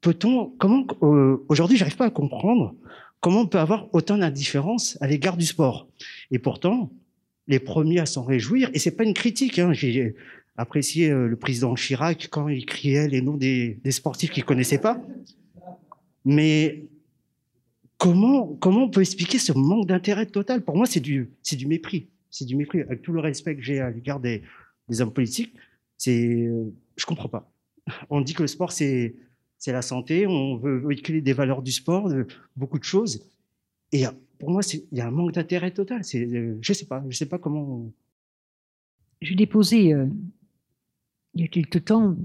peut-on, 0.00 0.46
comment 0.58 0.86
euh, 1.02 1.44
aujourd'hui, 1.48 1.76
j'arrive 1.76 1.96
pas 1.96 2.06
à 2.06 2.10
comprendre 2.10 2.74
comment 3.20 3.40
on 3.40 3.46
peut 3.46 3.58
avoir 3.58 3.92
autant 3.94 4.16
d'indifférence 4.16 4.96
à 5.00 5.06
l'égard 5.06 5.36
du 5.36 5.44
sport. 5.44 5.88
Et 6.30 6.38
pourtant, 6.38 6.90
les 7.46 7.58
premiers 7.58 8.00
à 8.00 8.06
s'en 8.06 8.24
réjouir, 8.24 8.70
et 8.74 8.78
c'est 8.78 8.96
pas 8.96 9.04
une 9.04 9.14
critique, 9.14 9.58
hein, 9.58 9.72
j'ai 9.72 10.14
apprécié 10.56 11.10
euh, 11.10 11.26
le 11.28 11.36
président 11.36 11.74
Chirac 11.74 12.28
quand 12.30 12.48
il 12.48 12.66
criait 12.66 13.08
les 13.08 13.22
noms 13.22 13.36
des, 13.36 13.78
des 13.82 13.90
sportifs 13.92 14.30
qu'il 14.30 14.44
connaissait 14.44 14.78
pas. 14.78 15.00
Mais 16.24 16.84
comment, 17.98 18.54
comment 18.54 18.84
on 18.84 18.90
peut 18.90 19.00
expliquer 19.00 19.38
ce 19.38 19.52
manque 19.52 19.86
d'intérêt 19.86 20.26
total? 20.26 20.64
Pour 20.64 20.76
moi, 20.76 20.86
c'est 20.86 21.00
du, 21.00 21.30
du 21.52 21.66
mépris. 21.66 22.08
C'est 22.30 22.46
du 22.46 22.56
mépris. 22.56 22.80
Avec 22.80 23.02
tout 23.02 23.12
le 23.12 23.20
respect 23.20 23.56
que 23.56 23.62
j'ai 23.62 23.80
à 23.80 23.90
l'égard 23.90 24.20
des, 24.20 24.42
des 24.88 25.00
hommes 25.00 25.12
politiques, 25.12 25.54
c'est, 25.98 26.46
euh, 26.46 26.72
je 26.96 27.04
comprends 27.04 27.28
pas. 27.28 27.52
On 28.08 28.20
dit 28.20 28.34
que 28.34 28.42
le 28.42 28.48
sport, 28.48 28.72
c'est, 28.72 29.14
la 29.66 29.82
santé, 29.82 30.26
on 30.26 30.56
veut 30.56 30.78
véhiculer 30.86 31.20
des 31.20 31.32
valeurs 31.32 31.62
du 31.62 31.72
sport, 31.72 32.10
beaucoup 32.56 32.78
de 32.78 32.84
choses. 32.84 33.28
Et 33.92 34.06
euh, 34.06 34.10
pour 34.38 34.50
moi, 34.50 34.62
il 34.72 34.96
y 34.96 35.00
a 35.00 35.06
un 35.08 35.10
manque 35.10 35.32
d'intérêt 35.32 35.72
total. 35.72 36.02
Euh, 36.14 36.56
je 36.60 36.72
sais 36.72 36.86
sais 37.10 37.26
pas 37.26 37.38
comment. 37.38 37.90
J'ai 39.20 39.34
déposé 39.34 39.92
euh, 39.92 40.06
il 41.34 41.40
y 41.40 41.44
a 41.44 41.48
quelque 41.48 41.78
temps 41.78 42.16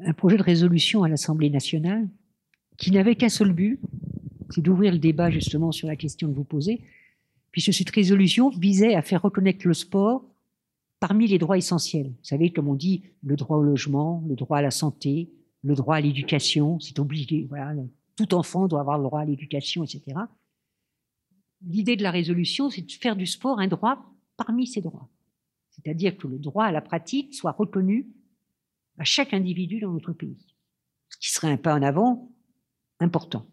un 0.00 0.12
projet 0.12 0.36
de 0.36 0.42
résolution 0.42 1.02
à 1.02 1.08
l'Assemblée 1.08 1.50
nationale 1.50 2.08
qui 2.76 2.90
n'avait 2.90 3.16
qu'un 3.16 3.28
seul 3.28 3.52
but, 3.52 3.80
c'est 4.50 4.62
d'ouvrir 4.62 4.92
le 4.92 4.98
débat 4.98 5.30
justement 5.30 5.72
sur 5.72 5.88
la 5.88 5.96
question 5.96 6.28
que 6.28 6.36
vous 6.36 6.44
posez, 6.44 6.82
puisque 7.50 7.72
cette 7.72 7.90
résolution 7.90 8.50
visait 8.50 8.94
à 8.94 9.02
faire 9.02 9.22
reconnaître 9.22 9.66
le 9.66 9.74
sport 9.74 10.24
parmi 11.00 11.26
les 11.26 11.38
droits 11.38 11.58
essentiels. 11.58 12.08
Vous 12.08 12.24
savez, 12.24 12.50
comme 12.50 12.68
on 12.68 12.74
dit, 12.74 13.02
le 13.22 13.36
droit 13.36 13.58
au 13.58 13.62
logement, 13.62 14.24
le 14.28 14.34
droit 14.34 14.58
à 14.58 14.62
la 14.62 14.70
santé, 14.70 15.30
le 15.62 15.74
droit 15.74 15.96
à 15.96 16.00
l'éducation, 16.00 16.78
c'est 16.80 16.98
obligé. 16.98 17.48
Tout 18.16 18.34
enfant 18.34 18.68
doit 18.68 18.80
avoir 18.80 18.98
le 18.98 19.04
droit 19.04 19.20
à 19.20 19.24
l'éducation, 19.24 19.84
etc. 19.84 20.18
L'idée 21.66 21.96
de 21.96 22.02
la 22.02 22.10
résolution, 22.10 22.70
c'est 22.70 22.82
de 22.82 22.92
faire 22.92 23.16
du 23.16 23.26
sport 23.26 23.58
un 23.58 23.68
droit 23.68 23.98
parmi 24.36 24.66
ces 24.66 24.80
droits. 24.80 25.08
C'est-à-dire 25.70 26.16
que 26.16 26.28
le 26.28 26.38
droit 26.38 26.64
à 26.64 26.72
la 26.72 26.80
pratique 26.80 27.34
soit 27.34 27.52
reconnu 27.52 28.08
à 28.98 29.04
chaque 29.04 29.34
individu 29.34 29.80
dans 29.80 29.92
notre 29.92 30.12
pays. 30.12 30.54
Ce 31.08 31.16
qui 31.18 31.30
serait 31.30 31.50
un 31.50 31.56
pas 31.56 31.74
en 31.74 31.82
avant 31.82 32.30
important. 33.00 33.46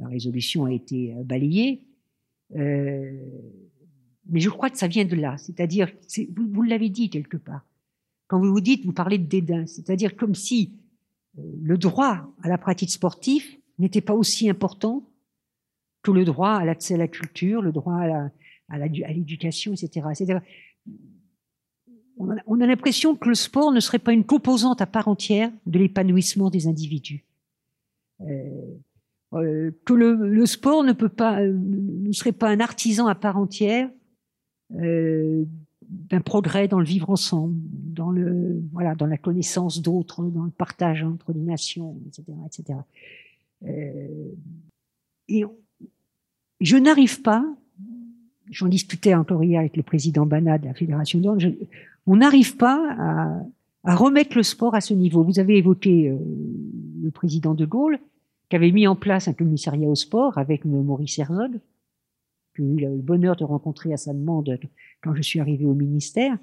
La 0.00 0.08
résolution 0.08 0.64
a 0.64 0.72
été 0.72 1.14
euh, 1.14 1.22
balayée, 1.24 1.82
euh, 2.56 3.12
mais 4.26 4.40
je 4.40 4.50
crois 4.50 4.70
que 4.70 4.78
ça 4.78 4.88
vient 4.88 5.04
de 5.04 5.16
là. 5.16 5.36
C'est-à-dire, 5.38 5.90
c'est- 6.06 6.28
vous, 6.36 6.62
l'avez 6.62 6.88
dit 6.88 7.10
quelque 7.10 7.36
part, 7.36 7.64
quand 8.26 8.40
vous 8.40 8.50
vous 8.52 8.60
dites, 8.60 8.84
vous 8.84 8.92
parlez 8.92 9.18
de 9.18 9.26
dédain, 9.26 9.66
c'est-à-dire 9.66 10.16
comme 10.16 10.34
si 10.34 10.74
euh, 11.38 11.42
le 11.62 11.78
droit 11.78 12.34
à 12.42 12.48
la 12.48 12.58
pratique 12.58 12.90
sportive 12.90 13.44
n'était 13.78 14.00
pas 14.00 14.14
aussi 14.14 14.48
important 14.48 15.08
que 16.02 16.10
le 16.10 16.24
droit 16.24 16.50
à 16.50 16.64
l'accès 16.64 16.94
à 16.94 16.98
la 16.98 17.08
culture, 17.08 17.62
le 17.62 17.72
droit 17.72 18.00
à 18.68 18.78
l'éducation, 18.78 19.72
etc. 19.72 20.38
On 22.18 22.30
a, 22.30 22.36
on 22.46 22.60
a 22.60 22.66
l'impression 22.66 23.14
que 23.14 23.28
le 23.28 23.34
sport 23.34 23.72
ne 23.72 23.80
serait 23.80 23.98
pas 23.98 24.12
une 24.12 24.24
composante 24.24 24.80
à 24.80 24.86
part 24.86 25.08
entière 25.08 25.50
de 25.66 25.78
l'épanouissement 25.78 26.50
des 26.50 26.66
individus. 26.66 27.24
Euh, 29.34 29.70
que 29.84 29.92
le, 29.92 30.14
le 30.28 30.46
sport 30.46 30.84
ne 30.84 30.92
peut 30.92 31.08
pas, 31.08 31.40
euh, 31.42 31.52
ne 31.58 32.12
serait 32.12 32.32
pas 32.32 32.48
un 32.48 32.60
artisan 32.60 33.06
à 33.06 33.14
part 33.14 33.36
entière 33.36 33.90
euh, 34.80 35.44
d'un 35.82 36.20
progrès 36.20 36.68
dans 36.68 36.78
le 36.80 36.84
vivre 36.86 37.10
ensemble, 37.10 37.54
dans 37.72 38.10
le 38.10 38.62
voilà, 38.72 38.94
dans 38.94 39.06
la 39.06 39.16
connaissance 39.18 39.80
d'autres, 39.82 40.22
dans 40.24 40.44
le 40.44 40.50
partage 40.50 41.02
entre 41.02 41.32
les 41.32 41.40
nations, 41.40 41.96
etc., 42.06 42.24
etc. 42.46 42.78
Euh, 43.66 44.32
et 45.28 45.44
je 46.60 46.76
n'arrive 46.76 47.22
pas, 47.22 47.44
j'en 48.50 48.68
discutais 48.68 49.14
encore 49.14 49.42
hier 49.44 49.60
avec 49.60 49.76
le 49.76 49.82
président 49.82 50.26
Bana 50.26 50.58
de 50.58 50.66
la 50.66 50.74
Fédération 50.74 51.18
d'Orne, 51.20 51.40
je- 51.40 51.48
on 52.06 52.16
n'arrive 52.16 52.56
pas 52.56 52.82
à, 52.98 53.42
à 53.84 53.94
remettre 53.94 54.36
le 54.36 54.42
sport 54.42 54.74
à 54.74 54.80
ce 54.80 54.94
niveau. 54.94 55.22
Vous 55.22 55.38
avez 55.38 55.56
évoqué 55.58 56.08
euh, 56.10 56.16
le 57.02 57.10
président 57.10 57.54
de 57.54 57.64
Gaulle, 57.66 57.98
qui 58.48 58.56
avait 58.56 58.72
mis 58.72 58.86
en 58.86 58.96
place 58.96 59.28
un 59.28 59.32
commissariat 59.34 59.88
au 59.88 59.94
sport 59.94 60.38
avec 60.38 60.64
le 60.64 60.82
Maurice 60.82 61.18
Herzog, 61.18 61.60
que 62.54 62.62
j'ai 62.78 62.86
eu 62.86 62.88
le 62.96 63.02
bonheur 63.02 63.36
de 63.36 63.44
rencontrer 63.44 63.92
à 63.92 63.96
sa 63.96 64.12
demande 64.12 64.58
quand 65.02 65.14
je 65.14 65.22
suis 65.22 65.40
arrivé 65.40 65.64
au 65.66 65.74
ministère. 65.74 66.36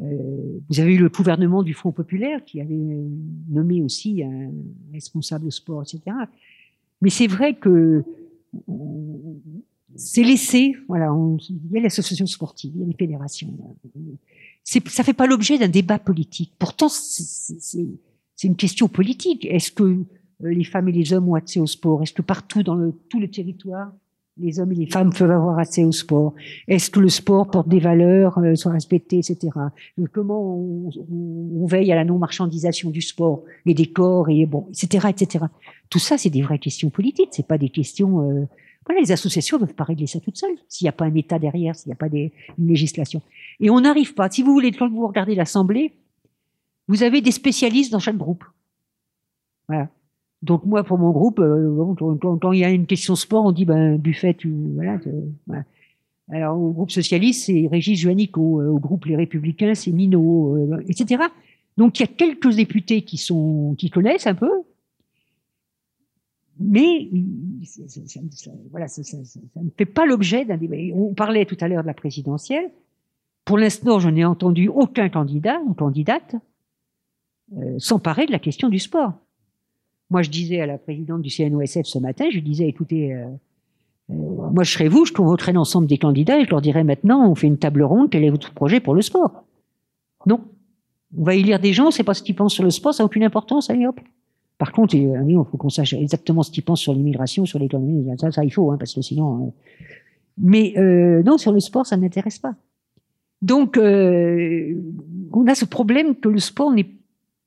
Euh, 0.00 0.58
vous 0.68 0.80
avez 0.80 0.94
eu 0.94 0.98
le 0.98 1.08
gouvernement 1.08 1.62
du 1.62 1.72
Front 1.72 1.92
populaire 1.92 2.44
qui 2.44 2.60
avait 2.60 2.74
euh, 2.74 3.08
nommé 3.48 3.80
aussi 3.80 4.22
un 4.24 4.50
responsable 4.92 5.46
au 5.46 5.50
sport, 5.50 5.82
etc. 5.82 6.00
Mais 7.00 7.10
c'est 7.10 7.28
vrai 7.28 7.54
que 7.54 8.02
c'est 9.96 10.24
laissé, 10.24 10.74
voilà, 10.88 11.12
on- 11.14 11.36
il 11.48 11.60
y 11.72 11.78
a 11.78 11.80
l'association 11.82 12.26
sportive, 12.26 12.72
il 12.74 12.80
y 12.80 12.84
a 12.84 12.86
les 12.86 12.94
fédérations. 12.94 13.54
Ça 14.64 15.04
fait 15.04 15.12
pas 15.12 15.26
l'objet 15.26 15.58
d'un 15.58 15.68
débat 15.68 15.98
politique. 15.98 16.52
Pourtant, 16.58 16.88
c'est, 16.88 17.58
c'est- 17.60 17.86
une 18.48 18.56
question 18.56 18.88
politique. 18.88 19.46
Est-ce 19.46 19.70
que 19.70 19.84
euh, 19.84 20.04
les 20.50 20.64
femmes 20.64 20.88
et 20.88 20.92
les 20.92 21.12
hommes 21.12 21.28
ont 21.28 21.34
accès 21.34 21.60
au 21.60 21.66
sport 21.66 22.02
Est-ce 22.02 22.12
que 22.12 22.22
partout 22.22 22.62
dans 22.62 22.92
tout 23.08 23.20
le 23.20 23.28
territoire, 23.28 23.92
les 24.36 24.58
hommes 24.58 24.72
et 24.72 24.76
les 24.76 24.86
femmes 24.86 25.12
peuvent 25.12 25.30
avoir 25.30 25.58
accès 25.58 25.84
au 25.84 25.92
sport? 25.92 26.34
Est-ce 26.68 26.90
que 26.90 27.00
le 27.00 27.08
sport 27.08 27.50
porte 27.50 27.68
des 27.68 27.78
valeurs, 27.78 28.38
euh, 28.38 28.54
soit 28.54 28.72
respectées, 28.72 29.18
etc. 29.18 29.38
Euh, 29.98 30.06
Comment 30.12 30.56
on, 30.56 31.66
veille 31.66 31.92
à 31.92 31.94
la 31.94 32.04
non-marchandisation 32.04 32.90
du 32.90 33.00
sport, 33.00 33.44
les 33.64 33.74
décors, 33.74 34.28
et 34.28 34.44
bon, 34.46 34.66
etc., 34.70 35.08
etc. 35.08 35.44
Tout 35.88 35.98
ça, 35.98 36.18
c'est 36.18 36.30
des 36.30 36.42
vraies 36.42 36.58
questions 36.58 36.90
politiques. 36.90 37.30
C'est 37.32 37.46
pas 37.46 37.58
des 37.58 37.68
questions. 37.70 38.28
euh, 38.30 38.44
les 39.00 39.12
associations 39.12 39.58
ne 39.58 39.64
peuvent 39.64 39.74
pas 39.74 39.84
régler 39.84 40.06
ça 40.06 40.20
toutes 40.20 40.36
seules. 40.36 40.56
S'il 40.68 40.84
n'y 40.84 40.90
a 40.90 40.92
pas 40.92 41.06
un 41.06 41.14
État 41.14 41.38
derrière, 41.38 41.74
s'il 41.74 41.88
n'y 41.88 41.94
a 41.94 41.96
pas 41.96 42.08
des, 42.08 42.32
une 42.58 42.68
législation. 42.68 43.22
Et 43.60 43.70
on 43.70 43.80
n'arrive 43.80 44.14
pas. 44.14 44.28
Si 44.28 44.42
vous 44.42 44.52
voulez, 44.52 44.72
quand 44.72 44.90
vous 44.90 45.06
regardez 45.06 45.34
l'Assemblée, 45.34 45.92
vous 46.88 47.02
avez 47.02 47.20
des 47.20 47.30
spécialistes 47.30 47.92
dans 47.92 47.98
chaque 47.98 48.16
groupe. 48.16 48.44
Voilà. 49.68 49.88
Donc 50.44 50.66
moi, 50.66 50.84
pour 50.84 50.98
mon 50.98 51.10
groupe, 51.10 51.38
euh, 51.40 51.94
quand, 52.38 52.52
il 52.52 52.60
y 52.60 52.64
a 52.64 52.70
une 52.70 52.86
question 52.86 53.16
sport, 53.16 53.46
on 53.46 53.52
dit 53.52 53.64
ben 53.64 53.96
Buffet, 53.96 54.34
tu, 54.34 54.52
voilà, 54.74 54.98
tu- 54.98 55.08
voilà. 55.46 55.64
Alors 56.30 56.60
au 56.60 56.70
groupe 56.70 56.90
socialiste, 56.90 57.46
c'est 57.46 57.66
Régis 57.70 57.98
Juanico. 57.98 58.60
Euh, 58.60 58.68
Au 58.68 58.78
groupe 58.78 59.06
Les 59.06 59.16
Républicains, 59.16 59.74
c'est 59.74 59.90
Minot, 59.90 60.56
euh, 60.56 60.84
etc. 60.86 61.24
Donc 61.78 61.98
il 61.98 62.02
y 62.02 62.04
a 62.04 62.08
quelques 62.08 62.54
députés 62.54 63.02
qui 63.02 63.16
sont 63.16 63.74
qui 63.78 63.88
connaissent 63.88 64.26
un 64.26 64.34
peu, 64.34 64.50
mais 66.60 67.08
ça, 67.64 68.50
voilà, 68.70 68.86
ça, 68.86 69.00
ne 69.56 69.70
fait 69.76 69.86
pas 69.86 70.06
l'objet 70.06 70.44
d'un 70.44 70.56
débat. 70.56 70.76
On 70.94 71.14
parlait 71.14 71.46
tout 71.46 71.56
à 71.60 71.68
l'heure 71.68 71.82
de 71.82 71.86
la 71.88 71.94
présidentielle. 71.94 72.70
Pour 73.44 73.58
l'instant, 73.58 73.98
je 73.98 74.08
n'ai 74.08 74.24
entendu 74.24 74.68
aucun 74.68 75.08
candidat 75.08 75.58
ou 75.66 75.74
candidate 75.74 76.36
euh, 77.56 77.78
s'emparer 77.78 78.26
de 78.26 78.32
la 78.32 78.38
question 78.38 78.68
du 78.68 78.78
sport. 78.78 79.14
Moi, 80.10 80.22
je 80.22 80.30
disais 80.30 80.60
à 80.60 80.66
la 80.66 80.78
présidente 80.78 81.22
du 81.22 81.30
CNOSF 81.30 81.86
ce 81.86 81.98
matin, 81.98 82.26
je 82.30 82.38
disais, 82.40 82.68
écoutez, 82.68 83.14
euh, 83.14 83.26
euh, 84.10 84.50
moi 84.52 84.64
je 84.64 84.72
serais 84.72 84.88
vous, 84.88 85.04
je 85.04 85.12
convoquerais 85.12 85.52
l'ensemble 85.52 85.86
des 85.86 85.98
candidats 85.98 86.38
et 86.38 86.44
je 86.44 86.50
leur 86.50 86.60
dirais 86.60 86.84
maintenant, 86.84 87.28
on 87.30 87.34
fait 87.34 87.46
une 87.46 87.58
table 87.58 87.82
ronde, 87.82 88.10
quel 88.10 88.24
est 88.24 88.30
votre 88.30 88.52
projet 88.52 88.80
pour 88.80 88.94
le 88.94 89.02
sport? 89.02 89.44
Non. 90.26 90.40
On 91.16 91.24
va 91.24 91.34
élire 91.34 91.58
des 91.58 91.72
gens, 91.72 91.90
sait 91.90 92.04
pas 92.04 92.14
ce 92.14 92.22
qu'ils 92.22 92.34
pensent 92.34 92.54
sur 92.54 92.64
le 92.64 92.70
sport, 92.70 92.92
ça 92.92 93.02
n'a 93.02 93.06
aucune 93.06 93.24
importance, 93.24 93.70
allez 93.70 93.86
hop. 93.86 93.98
Par 94.58 94.72
contre, 94.72 94.94
il 94.94 95.44
faut 95.50 95.56
qu'on 95.56 95.68
sache 95.68 95.94
exactement 95.94 96.42
ce 96.42 96.50
qu'ils 96.50 96.64
pensent 96.64 96.80
sur 96.80 96.92
l'immigration, 96.92 97.44
sur 97.46 97.58
l'économie, 97.58 98.06
ça, 98.18 98.30
ça 98.30 98.44
il 98.44 98.50
faut, 98.50 98.70
hein, 98.70 98.76
parce 98.78 98.94
que 98.94 99.00
sinon... 99.00 99.46
euh, 99.46 99.50
Mais 100.38 100.74
euh, 100.76 101.22
non, 101.22 101.38
sur 101.38 101.52
le 101.52 101.60
sport, 101.60 101.86
ça 101.86 101.96
ne 101.96 102.02
m'intéresse 102.02 102.38
pas. 102.38 102.54
Donc, 103.42 103.76
euh, 103.76 104.74
on 105.32 105.46
a 105.46 105.54
ce 105.54 105.64
problème 105.64 106.14
que 106.14 106.28
le 106.28 106.38
sport 106.38 106.72
n'est 106.72 106.88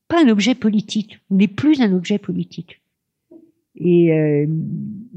pas 0.08 0.24
un 0.24 0.30
objet 0.30 0.56
politique, 0.56 1.20
on 1.30 1.36
n'est 1.36 1.48
plus 1.48 1.82
un 1.82 1.94
objet 1.94 2.18
politique. 2.18 2.82
Et 3.76 4.12
euh, 4.12 4.48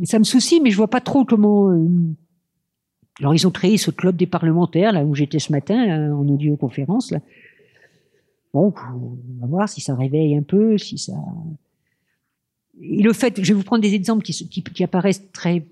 ça 0.04 0.18
me 0.18 0.24
soucie, 0.24 0.60
mais 0.60 0.70
je 0.70 0.76
vois 0.76 0.88
pas 0.90 1.00
trop 1.00 1.24
comment. 1.24 1.70
euh, 1.70 1.88
Alors, 3.20 3.34
ils 3.34 3.46
ont 3.46 3.50
créé 3.50 3.78
ce 3.78 3.90
club 3.90 4.16
des 4.16 4.26
parlementaires, 4.26 4.92
là 4.92 5.04
où 5.04 5.14
j'étais 5.14 5.38
ce 5.38 5.52
matin, 5.52 5.86
là, 5.86 6.14
en 6.14 6.28
audioconférence. 6.28 7.10
Là. 7.10 7.20
Bon, 8.52 8.74
on 8.94 9.40
va 9.40 9.46
voir 9.46 9.68
si 9.68 9.80
ça 9.80 9.94
réveille 9.94 10.36
un 10.36 10.42
peu, 10.42 10.76
si 10.76 10.98
ça. 10.98 11.14
Et 12.80 13.02
le 13.02 13.12
fait, 13.12 13.42
je 13.42 13.52
vais 13.52 13.58
vous 13.58 13.64
prendre 13.64 13.82
des 13.82 13.94
exemples 13.94 14.22
qui, 14.24 14.32
qui, 14.48 14.62
qui 14.62 14.84
apparaissent 14.84 15.30
très 15.32 15.64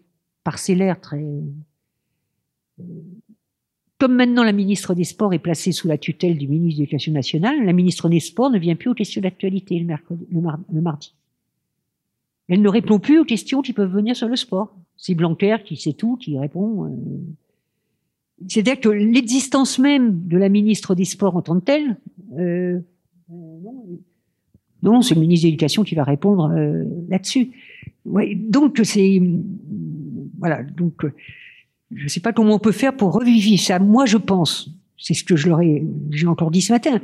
parcellaires, 0.45 1.01
très. 1.01 1.25
Comme 3.99 4.15
maintenant 4.15 4.45
la 4.45 4.53
ministre 4.53 4.95
des 4.95 5.05
Sports 5.05 5.35
est 5.35 5.41
placée 5.41 5.73
sous 5.73 5.89
la 5.89 5.99
tutelle 5.99 6.39
du 6.39 6.47
ministre 6.47 6.79
de 6.79 6.83
l'Éducation 6.83 7.13
nationale, 7.13 7.65
la 7.65 7.73
ministre 7.73 8.09
des 8.09 8.21
Sports 8.21 8.51
ne 8.51 8.59
vient 8.59 8.77
plus 8.77 8.91
aux 8.91 8.95
questions 8.95 9.21
d'actualité 9.21 9.79
le, 9.81 10.81
mardi. 10.81 11.15
Elle 12.49 12.63
ne 12.63 12.69
répond 12.69 13.01
plus 13.01 13.19
aux 13.19 13.25
questions 13.25 13.61
qui 13.61 13.73
peuvent 13.73 13.93
venir 13.93 14.15
sur 14.15 14.29
le 14.29 14.37
sport. 14.37 14.75
C'est 14.97 15.15
Blanquer 15.15 15.57
qui 15.65 15.77
sait 15.77 15.95
tout, 15.95 16.17
qui 16.17 16.39
répond. 16.39 16.87
euh. 16.87 16.91
C'est-à-dire 18.47 18.81
que 18.81 18.89
l'existence 18.89 19.81
même 19.81 20.27
de 20.29 20.39
la 20.39 20.49
ministre 20.49 20.95
des 20.95 21.05
Sports 21.05 21.35
en 21.35 21.43
tant 21.43 21.59
que 21.59 21.65
telle, 21.65 21.97
euh, 22.39 22.79
euh, 23.31 23.59
non, 24.83 24.93
non, 24.93 25.03
c'est 25.03 25.15
le 25.17 25.21
ministre 25.21 25.45
de 25.45 25.49
l'Éducation 25.49 25.83
qui 25.83 25.97
va 25.97 26.05
répondre 26.05 26.53
euh, 26.53 26.85
là-dessus. 27.09 27.51
Donc 28.05 28.81
c'est 28.85 29.21
voilà. 30.39 30.63
Donc 30.63 31.05
je 31.95 32.05
ne 32.05 32.09
sais 32.09 32.21
pas 32.21 32.33
comment 32.33 32.55
on 32.55 32.59
peut 32.59 32.73
faire 32.73 32.97
pour 32.97 33.13
revivre 33.13 33.61
ça. 33.61 33.79
Moi, 33.79 34.07
je 34.07 34.19
pense, 34.19 34.71
c'est 34.99 35.15
ce 35.15 35.25
que 35.25 35.37
je 35.37 35.49
leur 35.49 35.61
ai, 35.61 35.85
j'ai 36.11 36.27
encore 36.27 36.51
dit 36.51 36.61
ce 36.61 36.73
matin. 36.73 37.01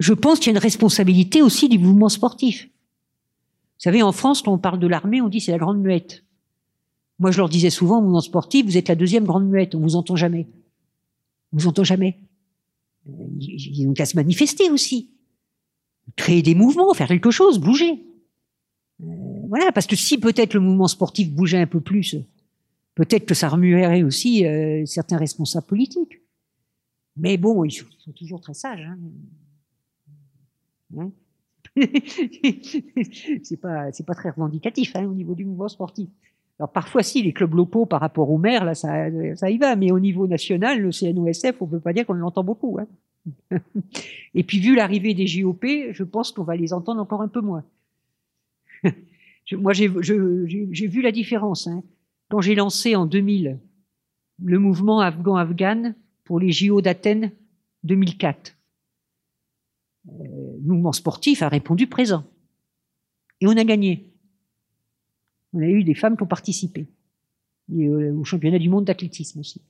Je 0.00 0.12
pense 0.12 0.38
qu'il 0.38 0.46
y 0.46 0.50
a 0.50 0.58
une 0.58 0.62
responsabilité 0.62 1.42
aussi 1.42 1.68
du 1.68 1.78
mouvement 1.78 2.08
sportif. 2.08 2.64
Vous 2.64 3.90
savez, 3.90 4.02
en 4.02 4.12
France, 4.12 4.42
quand 4.42 4.52
on 4.52 4.58
parle 4.58 4.78
de 4.78 4.86
l'armée, 4.86 5.20
on 5.20 5.28
dit 5.28 5.40
c'est 5.40 5.52
la 5.52 5.58
grande 5.58 5.80
muette. 5.80 6.24
Moi, 7.18 7.30
je 7.30 7.38
leur 7.38 7.48
disais 7.48 7.70
souvent, 7.70 7.98
au 7.98 8.02
mouvement 8.02 8.20
sportif, 8.20 8.64
vous 8.64 8.76
êtes 8.76 8.88
la 8.88 8.94
deuxième 8.94 9.24
grande 9.24 9.46
muette, 9.46 9.74
on 9.74 9.80
vous 9.80 9.96
entend 9.96 10.16
jamais. 10.16 10.48
On 11.52 11.58
vous 11.58 11.66
entend 11.68 11.84
jamais. 11.84 12.18
Ils 13.06 13.78
ils 13.78 13.86
ont 13.86 13.92
qu'à 13.92 14.06
se 14.06 14.16
manifester 14.16 14.70
aussi. 14.70 15.10
Créer 16.16 16.42
des 16.42 16.54
mouvements, 16.54 16.92
faire 16.94 17.08
quelque 17.08 17.30
chose, 17.30 17.58
bouger. 17.58 18.04
Euh, 19.02 19.06
voilà, 19.48 19.72
parce 19.72 19.86
que 19.86 19.96
si 19.96 20.18
peut-être 20.18 20.54
le 20.54 20.60
mouvement 20.60 20.88
sportif 20.88 21.30
bougeait 21.30 21.60
un 21.60 21.66
peu 21.66 21.80
plus, 21.80 22.16
peut-être 22.94 23.26
que 23.26 23.34
ça 23.34 23.48
remuerait 23.48 24.02
aussi 24.02 24.46
euh, 24.46 24.84
certains 24.86 25.16
responsables 25.16 25.66
politiques. 25.66 26.20
Mais 27.16 27.36
bon, 27.36 27.64
ils 27.64 27.70
sont, 27.70 27.86
toujours 28.16 28.40
très 28.40 28.54
sages. 28.54 28.80
Hein. 28.80 28.98
Hein? 30.98 31.12
C'est 33.42 33.56
pas 33.60 33.90
c'est 33.90 34.06
pas 34.06 34.14
très 34.14 34.30
revendicatif 34.30 34.94
hein, 34.94 35.06
au 35.06 35.14
niveau 35.14 35.34
du 35.34 35.44
mouvement 35.44 35.66
sportif. 35.66 36.08
Alors 36.58 36.70
parfois 36.70 37.02
si 37.02 37.20
les 37.20 37.32
clubs 37.32 37.52
locaux 37.52 37.84
par 37.84 38.00
rapport 38.00 38.30
aux 38.30 38.38
maires 38.38 38.64
là 38.64 38.76
ça 38.76 39.08
ça 39.34 39.50
y 39.50 39.58
va, 39.58 39.74
mais 39.74 39.90
au 39.90 39.98
niveau 39.98 40.28
national 40.28 40.80
le 40.80 40.92
CNOSF 40.92 41.60
on 41.60 41.66
peut 41.66 41.80
pas 41.80 41.92
dire 41.92 42.06
qu'on 42.06 42.12
l'entend 42.12 42.44
beaucoup. 42.44 42.78
Hein. 42.78 42.86
Et 44.34 44.44
puis 44.44 44.60
vu 44.60 44.76
l'arrivée 44.76 45.14
des 45.14 45.26
JOP, 45.26 45.64
je 45.90 46.04
pense 46.04 46.30
qu'on 46.30 46.44
va 46.44 46.54
les 46.54 46.72
entendre 46.72 47.00
encore 47.00 47.22
un 47.22 47.28
peu 47.28 47.40
moins. 47.40 47.64
Moi 49.52 49.72
j'ai 49.72 49.88
vu 49.88 51.02
la 51.02 51.10
différence. 51.10 51.68
Quand 52.28 52.40
j'ai 52.40 52.54
lancé 52.54 52.96
en 52.96 53.06
2000 53.06 53.58
le 54.42 54.58
mouvement 54.58 55.00
afghan-afghan 55.00 55.94
pour 56.24 56.40
les 56.40 56.50
JO 56.50 56.80
d'Athènes 56.80 57.30
2004 57.84 58.56
le 60.06 60.60
mouvement 60.60 60.92
sportif 60.92 61.42
a 61.42 61.48
répondu 61.48 61.86
présent. 61.86 62.24
Et 63.40 63.46
on 63.46 63.56
a 63.56 63.64
gagné. 63.64 64.12
On 65.52 65.60
a 65.60 65.66
eu 65.66 65.84
des 65.84 65.94
femmes 65.94 66.16
qui 66.16 66.22
ont 66.22 66.26
participé. 66.26 66.86
Et 67.72 67.86
euh, 67.86 68.12
au 68.14 68.24
championnat 68.24 68.58
du 68.58 68.68
monde 68.68 68.84
d'athlétisme 68.84 69.40
aussi. 69.40 69.62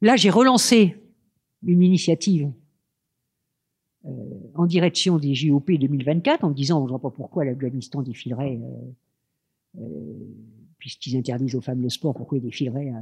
Là, 0.00 0.16
j'ai 0.16 0.30
relancé 0.30 0.96
une 1.62 1.82
initiative 1.82 2.50
euh, 4.06 4.10
en 4.54 4.66
direction 4.66 5.18
des 5.18 5.34
JOP 5.34 5.70
2024 5.70 6.44
en 6.44 6.50
me 6.50 6.54
disant, 6.54 6.80
je 6.80 6.84
ne 6.84 6.88
vois 6.88 7.00
pas 7.00 7.10
pourquoi 7.10 7.44
l'Afghanistan 7.44 8.02
défilerait, 8.02 8.60
euh, 8.60 9.80
euh, 9.80 10.14
puisqu'ils 10.84 11.16
interdisent 11.16 11.54
aux 11.54 11.62
femmes 11.62 11.80
le 11.80 11.88
sport, 11.88 12.12
pourquoi 12.12 12.36
ils 12.36 12.42
défileraient 12.42 12.90
à- 12.90 13.00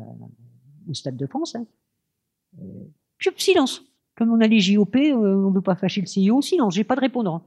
au 0.89 0.95
Stade 0.95 1.17
de 1.17 1.27
France. 1.27 1.57
Hein. 1.57 1.67
Euh, 2.61 2.85
silence. 3.37 3.83
Comme 4.15 4.31
on 4.31 4.41
a 4.41 4.47
les 4.47 4.61
JOP, 4.61 4.95
euh, 4.95 5.17
on 5.17 5.51
ne 5.51 5.55
veut 5.57 5.63
pas 5.63 5.75
fâcher 5.75 6.01
le 6.01 6.07
CIO, 6.07 6.41
silence, 6.43 6.77
j'ai 6.77 6.85
pas 6.85 6.95
de 6.95 7.01
répondant. 7.01 7.43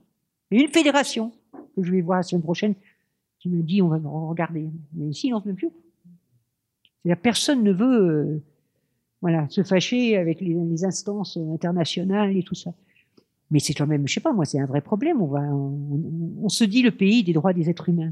A 0.51 0.55
une 0.55 0.67
fédération 0.67 1.31
que 1.73 1.83
je 1.83 1.89
vais 1.89 2.01
voir 2.01 2.17
la 2.17 2.23
semaine 2.23 2.41
prochaine 2.41 2.75
qui 3.39 3.47
me 3.47 3.63
dit 3.63 3.81
on 3.81 3.87
va 3.87 3.97
regarder. 4.03 4.67
Mais 4.93 5.11
n'en 5.29 5.39
veut 5.39 5.53
plus. 5.53 5.69
Personne 7.21 7.63
ne 7.63 7.71
veut 7.71 8.09
euh, 8.09 8.43
voilà, 9.21 9.47
se 9.47 9.63
fâcher 9.63 10.17
avec 10.17 10.41
les, 10.41 10.83
instances 10.83 11.37
internationales 11.37 12.35
et 12.35 12.43
tout 12.43 12.55
ça. 12.55 12.73
Mais 13.51 13.59
c'est 13.59 13.73
quand 13.73 13.87
même, 13.87 14.05
je 14.05 14.15
sais 14.15 14.19
pas, 14.19 14.33
moi, 14.33 14.43
c'est 14.43 14.59
un 14.59 14.65
vrai 14.65 14.81
problème. 14.81 15.21
On, 15.21 16.49
se 16.49 16.65
dit 16.65 16.81
le 16.81 16.91
pays 16.91 17.23
des 17.23 17.31
droits 17.31 17.53
des 17.53 17.69
êtres 17.69 17.87
humains. 17.87 18.11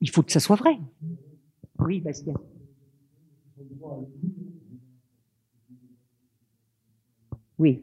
Il 0.00 0.10
faut 0.10 0.22
que 0.22 0.32
ça 0.32 0.40
soit 0.40 0.56
vrai. 0.56 0.78
Oui, 1.78 2.00
Bastien. 2.00 2.34
Oui. 7.58 7.82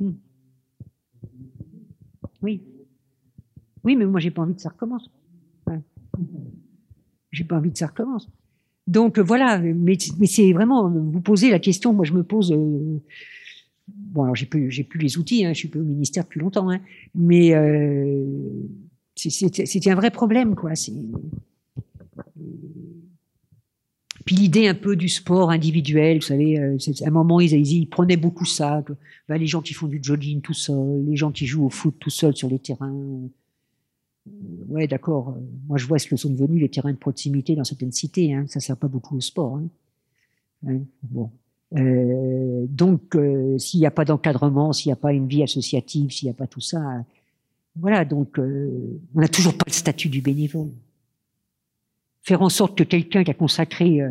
Hmm. 0.00 0.12
Oui. 2.42 2.62
Oui, 3.84 3.96
mais 3.96 4.06
moi, 4.06 4.20
j'ai 4.20 4.30
pas 4.30 4.42
envie 4.42 4.54
que 4.54 4.60
ça 4.60 4.70
recommence. 4.70 5.10
Ouais. 5.66 5.80
J'ai 7.30 7.44
pas 7.44 7.56
envie 7.56 7.72
que 7.72 7.78
ça 7.78 7.86
recommence. 7.86 8.28
Donc 8.86 9.18
voilà, 9.18 9.58
mais, 9.58 9.96
mais 10.18 10.26
c'est 10.26 10.52
vraiment 10.52 10.90
vous 10.90 11.20
posez 11.20 11.50
la 11.50 11.60
question. 11.60 11.92
Moi, 11.92 12.04
je 12.04 12.12
me 12.12 12.24
pose. 12.24 12.52
Euh, 12.52 12.98
bon, 13.94 14.22
alors 14.24 14.36
j'ai 14.36 14.46
plus, 14.46 14.70
les 14.94 15.18
outils. 15.18 15.44
Hein, 15.44 15.52
je 15.52 15.58
suis 15.58 15.68
plus 15.68 15.80
au 15.80 15.84
ministère 15.84 16.24
depuis 16.24 16.40
longtemps, 16.40 16.70
hein, 16.70 16.80
mais 17.14 17.54
euh, 17.54 18.24
c'est 19.16 19.86
un 19.86 19.94
vrai 19.94 20.10
problème, 20.10 20.54
quoi. 20.54 20.74
C'est 20.74 20.92
puis 24.30 24.36
l'idée 24.36 24.68
un 24.68 24.74
peu 24.74 24.96
du 24.96 25.08
sport 25.08 25.50
individuel, 25.50 26.18
vous 26.18 26.26
savez, 26.26 26.58
euh, 26.58 26.76
à 27.02 27.08
un 27.08 27.10
moment 27.10 27.40
ils, 27.40 27.88
prenaient 27.88 28.16
beaucoup 28.16 28.44
ça. 28.44 28.84
Ben, 29.28 29.38
les 29.38 29.46
gens 29.46 29.62
qui 29.62 29.74
font 29.74 29.86
du 29.86 29.98
jogging 30.02 30.40
tout 30.40 30.54
seuls, 30.54 31.04
les 31.04 31.16
gens 31.16 31.32
qui 31.32 31.46
jouent 31.46 31.66
au 31.66 31.70
foot 31.70 31.96
tout 31.98 32.10
seuls 32.10 32.36
sur 32.36 32.48
les 32.48 32.58
terrains. 32.58 32.92
Euh, 32.92 34.30
ouais, 34.68 34.86
d'accord. 34.86 35.30
Euh, 35.30 35.40
moi, 35.66 35.78
je 35.78 35.86
vois 35.86 35.98
ce 35.98 36.06
que 36.06 36.16
sont 36.16 36.30
devenus 36.30 36.60
les 36.60 36.68
terrains 36.68 36.92
de 36.92 36.98
proximité 36.98 37.56
dans 37.56 37.64
certaines 37.64 37.92
cités. 37.92 38.34
Hein. 38.34 38.44
Ça 38.46 38.60
sert 38.60 38.76
pas 38.76 38.88
beaucoup 38.88 39.16
au 39.16 39.20
sport. 39.20 39.60
Hein 40.66 40.80
bon. 41.02 41.30
Euh, 41.76 42.66
donc, 42.68 43.14
euh, 43.14 43.56
s'il 43.58 43.80
n'y 43.80 43.86
a 43.86 43.90
pas 43.90 44.04
d'encadrement, 44.04 44.72
s'il 44.72 44.88
n'y 44.88 44.94
a 44.94 44.96
pas 44.96 45.12
une 45.12 45.28
vie 45.28 45.42
associative, 45.42 46.10
s'il 46.10 46.26
n'y 46.26 46.30
a 46.30 46.34
pas 46.34 46.46
tout 46.46 46.60
ça, 46.60 46.80
voilà. 47.76 48.04
Donc, 48.04 48.38
euh, 48.38 49.00
on 49.14 49.20
n'a 49.20 49.28
toujours 49.28 49.56
pas 49.56 49.64
le 49.66 49.72
statut 49.72 50.08
du 50.08 50.20
bénévole 50.20 50.70
faire 52.22 52.42
en 52.42 52.48
sorte 52.48 52.76
que 52.78 52.84
quelqu'un 52.84 53.24
qui 53.24 53.30
a 53.30 53.34
consacré, 53.34 54.00
euh, 54.00 54.10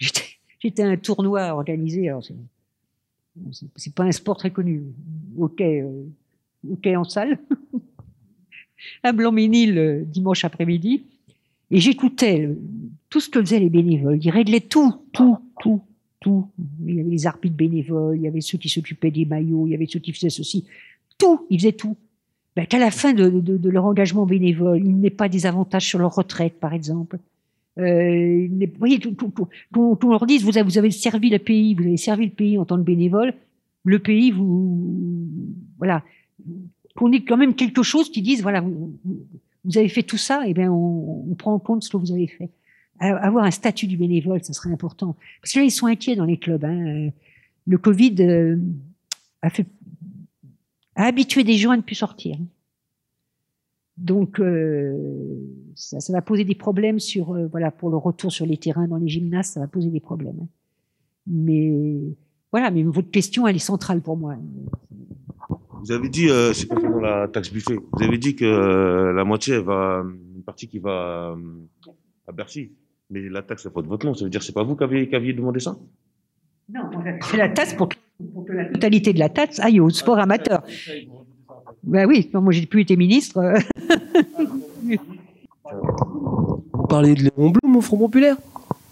j'étais 0.60 0.82
un 0.82 0.96
tournoi 0.96 1.54
organisé, 1.54 2.08
alors 2.08 2.24
c'est 3.76 3.94
pas 3.94 4.04
un 4.04 4.12
sport 4.12 4.36
très 4.36 4.50
connu, 4.50 4.82
ok, 5.38 5.62
ok 6.70 6.86
en 6.96 7.04
salle, 7.04 7.38
à 9.02 9.12
Blanc-Ménil 9.12 10.04
dimanche 10.06 10.44
après-midi, 10.44 11.04
et 11.70 11.80
j'écoutais 11.80 12.48
tout 13.08 13.20
ce 13.20 13.28
que 13.28 13.40
faisaient 13.40 13.58
les 13.58 13.70
bénévoles. 13.70 14.24
Ils 14.24 14.30
réglaient 14.30 14.60
tout, 14.60 15.02
tout, 15.12 15.38
tout, 15.60 15.82
tout. 16.20 16.48
Il 16.86 16.94
y 16.94 17.00
avait 17.00 17.10
les 17.10 17.26
arbitres 17.26 17.56
bénévoles, 17.56 18.16
il 18.16 18.22
y 18.22 18.28
avait 18.28 18.40
ceux 18.40 18.58
qui 18.58 18.68
s'occupaient 18.68 19.10
des 19.10 19.24
maillots, 19.24 19.66
il 19.66 19.70
y 19.70 19.74
avait 19.74 19.86
ceux 19.86 20.00
qui 20.00 20.12
faisaient 20.12 20.30
ceci. 20.30 20.64
Tout, 21.18 21.46
ils 21.50 21.58
faisaient 21.58 21.72
tout. 21.72 21.96
Ben, 22.56 22.66
qu'à 22.66 22.78
la 22.78 22.90
fin 22.90 23.12
de, 23.12 23.28
de, 23.28 23.68
leur 23.68 23.84
engagement 23.84 24.24
bénévole, 24.24 24.78
il 24.78 24.98
n'ait 24.98 25.10
pas 25.10 25.28
des 25.28 25.44
avantages 25.44 25.86
sur 25.86 25.98
leur 25.98 26.14
retraite, 26.14 26.58
par 26.58 26.72
exemple. 26.72 27.18
Euh, 27.78 28.48
vous 28.48 28.78
voyez, 28.78 28.98
qu'on 28.98 30.08
leur 30.08 30.24
dise, 30.26 30.42
vous 30.42 30.56
avez, 30.56 30.66
vous 30.66 30.78
avez 30.78 30.90
servi 30.90 31.28
le 31.28 31.38
pays, 31.38 31.74
vous 31.74 31.82
avez 31.82 31.98
servi 31.98 32.24
le 32.24 32.32
pays 32.32 32.56
en 32.56 32.64
tant 32.64 32.78
que 32.78 32.82
bénévole, 32.82 33.34
le 33.84 33.98
pays, 33.98 34.30
vous, 34.30 35.28
voilà, 35.76 36.02
qu'on 36.94 37.12
ait 37.12 37.22
quand 37.22 37.36
même 37.36 37.54
quelque 37.54 37.82
chose 37.82 38.10
qui 38.10 38.22
dise, 38.22 38.42
voilà, 38.42 38.62
vous, 38.62 38.96
avez 39.74 39.88
fait 39.88 40.02
tout 40.02 40.16
ça, 40.16 40.46
et 40.46 40.50
eh 40.50 40.54
bien 40.54 40.72
on, 40.72 41.34
prend 41.34 41.52
en 41.52 41.58
compte 41.58 41.84
ce 41.84 41.90
que 41.90 41.98
vous 41.98 42.12
avez 42.12 42.26
fait. 42.26 42.48
Avoir 42.98 43.44
un 43.44 43.50
statut 43.50 43.86
du 43.86 43.96
bénévole, 43.96 44.42
ça 44.42 44.52
serait 44.52 44.72
important. 44.72 45.16
Parce 45.40 45.52
que 45.52 45.58
là, 45.58 45.64
ils 45.64 45.70
sont 45.70 45.86
inquiets 45.86 46.16
dans 46.16 46.24
les 46.24 46.38
clubs. 46.38 46.64
Hein. 46.64 47.10
Le 47.66 47.78
Covid 47.78 48.16
euh, 48.20 48.56
a 49.42 51.04
habitué 51.04 51.44
des 51.44 51.56
gens 51.56 51.70
à 51.70 51.76
ne 51.76 51.82
plus 51.82 51.94
sortir. 51.94 52.36
Donc, 53.96 54.40
euh, 54.40 54.94
ça, 55.74 55.98
va 56.12 56.22
poser 56.22 56.44
des 56.44 56.54
problèmes 56.54 57.00
sur, 57.00 57.32
euh, 57.32 57.46
voilà, 57.46 57.70
pour 57.70 57.90
le 57.90 57.96
retour 57.96 58.30
sur 58.30 58.46
les 58.46 58.58
terrains 58.58 58.86
dans 58.86 58.98
les 58.98 59.08
gymnases, 59.08 59.50
ça 59.52 59.60
va 59.60 59.66
poser 59.66 59.90
des 59.90 60.00
problèmes. 60.00 60.46
Mais 61.26 61.72
voilà, 62.52 62.70
mais 62.70 62.82
votre 62.82 63.10
question, 63.10 63.46
elle 63.46 63.56
est 63.56 63.58
centrale 63.58 64.00
pour 64.00 64.16
moi. 64.16 64.36
Vous 65.86 65.92
avez 65.92 66.08
dit, 66.08 66.28
euh, 66.28 66.52
c'est 66.52 66.66
concernant 66.66 67.00
la 67.00 67.28
taxe 67.28 67.52
buffet, 67.52 67.76
vous 67.76 68.02
avez 68.02 68.18
dit 68.18 68.34
que 68.34 68.44
euh, 68.44 69.12
la 69.12 69.24
moitié, 69.24 69.58
va, 69.58 70.02
une 70.04 70.42
partie 70.42 70.66
qui 70.68 70.78
va 70.78 71.36
euh, 71.36 71.92
à 72.26 72.32
Bercy. 72.32 72.72
Mais 73.10 73.28
la 73.28 73.42
taxe, 73.42 73.62
c'est 73.62 73.72
pas 73.72 73.82
de 73.82 73.86
votre 73.86 74.04
nom, 74.04 74.14
ça 74.14 74.24
veut 74.24 74.30
dire 74.30 74.40
que 74.40 74.46
c'est 74.46 74.52
pas 74.52 74.64
vous 74.64 74.76
qui 74.76 74.82
aviez, 74.84 75.08
qui 75.08 75.14
aviez 75.14 75.32
demandé 75.32 75.60
ça? 75.60 75.76
Non, 76.68 76.82
c'est 77.30 77.36
la 77.36 77.48
taxe 77.48 77.74
pour, 77.74 77.88
pour, 78.34 78.44
que 78.44 78.52
la 78.52 78.64
totalité 78.64 79.12
de 79.12 79.20
la 79.20 79.28
taxe 79.28 79.60
aille 79.60 79.78
au 79.78 79.88
sport 79.90 80.18
amateur. 80.18 80.64
Ben 81.84 82.06
oui, 82.06 82.28
non, 82.34 82.40
moi 82.40 82.52
j'ai 82.52 82.66
plus 82.66 82.82
été 82.82 82.96
ministre. 82.96 83.54
Vous 86.72 86.86
parlez 86.88 87.14
de 87.14 87.22
Léon 87.22 87.50
Blum 87.50 87.76
au 87.76 87.80
Front 87.80 87.98
Populaire? 87.98 88.36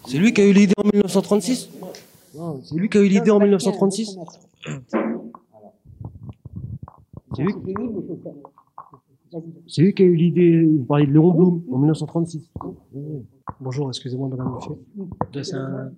C'est 0.07 0.17
lui 0.17 0.33
qui 0.33 0.41
a 0.41 0.45
eu 0.45 0.53
l'idée 0.53 0.73
en 0.77 0.83
1936 0.85 1.69
Non, 2.37 2.61
c'est 2.63 2.75
lui 2.75 2.89
qui 2.89 2.97
a 2.97 3.01
eu 3.01 3.07
l'idée 3.07 3.31
en 3.31 3.39
1936 3.39 4.17
C'est 7.35 7.43
lui, 7.43 7.53
c'est 9.67 9.81
lui 9.81 9.93
qui 9.93 10.03
a 10.03 10.05
eu 10.05 10.15
l'idée, 10.15 10.63
vous 10.65 10.85
parlez 10.85 11.05
de 11.05 11.11
Léon 11.11 11.33
Blum 11.33 11.61
en 11.69 11.77
1936 11.77 12.49
Bonjour, 13.65 13.87
excusez-moi 13.89 14.29
Madame 14.29 14.53
Buffet. 14.53 15.43
C'est 15.43 15.55
un, 15.55 15.91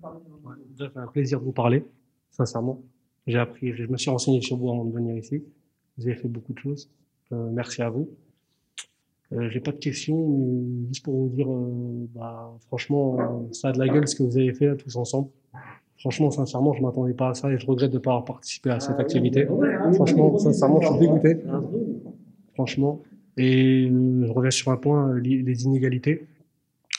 un 0.96 1.06
plaisir 1.08 1.38
de 1.38 1.44
vous 1.44 1.52
parler, 1.52 1.84
sincèrement. 2.30 2.80
J'ai 3.26 3.38
appris, 3.38 3.74
je 3.74 3.84
me 3.84 3.98
suis 3.98 4.10
renseigné 4.10 4.40
sur 4.40 4.56
vous 4.56 4.70
avant 4.70 4.86
de 4.86 4.90
venir 4.90 5.14
ici. 5.18 5.44
Vous 5.98 6.06
avez 6.06 6.16
fait 6.16 6.28
beaucoup 6.28 6.54
de 6.54 6.58
choses. 6.58 6.88
Euh, 7.30 7.50
merci 7.52 7.82
à 7.82 7.90
vous. 7.90 8.08
Euh, 9.32 9.50
J'ai 9.50 9.60
pas 9.60 9.72
de 9.72 9.76
questions, 9.76 10.16
mais 10.16 10.86
juste 10.88 11.04
pour 11.04 11.14
vous 11.14 11.28
dire, 11.28 11.46
euh, 11.46 12.08
bah, 12.14 12.56
franchement, 12.68 13.46
ça 13.52 13.68
a 13.68 13.72
de 13.72 13.78
la 13.78 13.88
gueule 13.88 14.08
ce 14.08 14.16
que 14.16 14.22
vous 14.22 14.38
avez 14.38 14.54
fait 14.54 14.68
là, 14.68 14.74
tous 14.74 14.96
ensemble. 14.96 15.28
Franchement, 15.98 16.30
sincèrement, 16.30 16.72
je 16.72 16.80
m'attendais 16.80 17.12
pas 17.12 17.28
à 17.28 17.34
ça 17.34 17.52
et 17.52 17.58
je 17.58 17.66
regrette 17.66 17.90
de 17.90 17.98
ne 17.98 18.02
pas 18.02 18.12
avoir 18.12 18.24
participé 18.24 18.70
à 18.70 18.80
cette 18.80 18.98
activité. 18.98 19.46
Franchement, 19.92 20.38
sincèrement, 20.38 20.80
je 20.80 20.88
suis 20.88 21.00
dégoûté. 21.00 21.36
Franchement. 22.54 23.02
Et 23.36 23.90
euh, 23.90 24.24
je 24.26 24.32
reviens 24.32 24.50
sur 24.50 24.70
un 24.72 24.78
point, 24.78 25.14
les 25.18 25.64
inégalités. 25.64 26.26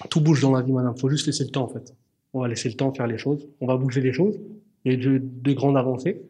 Tout 0.10 0.22
bouge 0.22 0.42
dans 0.42 0.52
la 0.52 0.62
vie, 0.62 0.72
madame. 0.72 0.98
Faut 0.98 1.10
juste 1.10 1.28
laisser 1.28 1.44
le 1.44 1.50
temps, 1.50 1.64
en 1.64 1.68
fait. 1.68 1.94
On 2.34 2.42
va 2.42 2.48
laisser 2.48 2.70
le 2.70 2.76
temps 2.76 2.94
faire 2.94 3.08
les 3.08 3.18
choses. 3.18 3.48
On 3.60 3.68
va 3.68 3.78
bouger 3.78 4.02
les 4.02 4.14
choses. 4.14 4.40
Il 4.86 4.94
y 4.94 4.96
a 4.96 4.98
de, 4.98 5.22
de 5.22 5.54
grandes 5.54 5.78
avancées. 5.78 6.22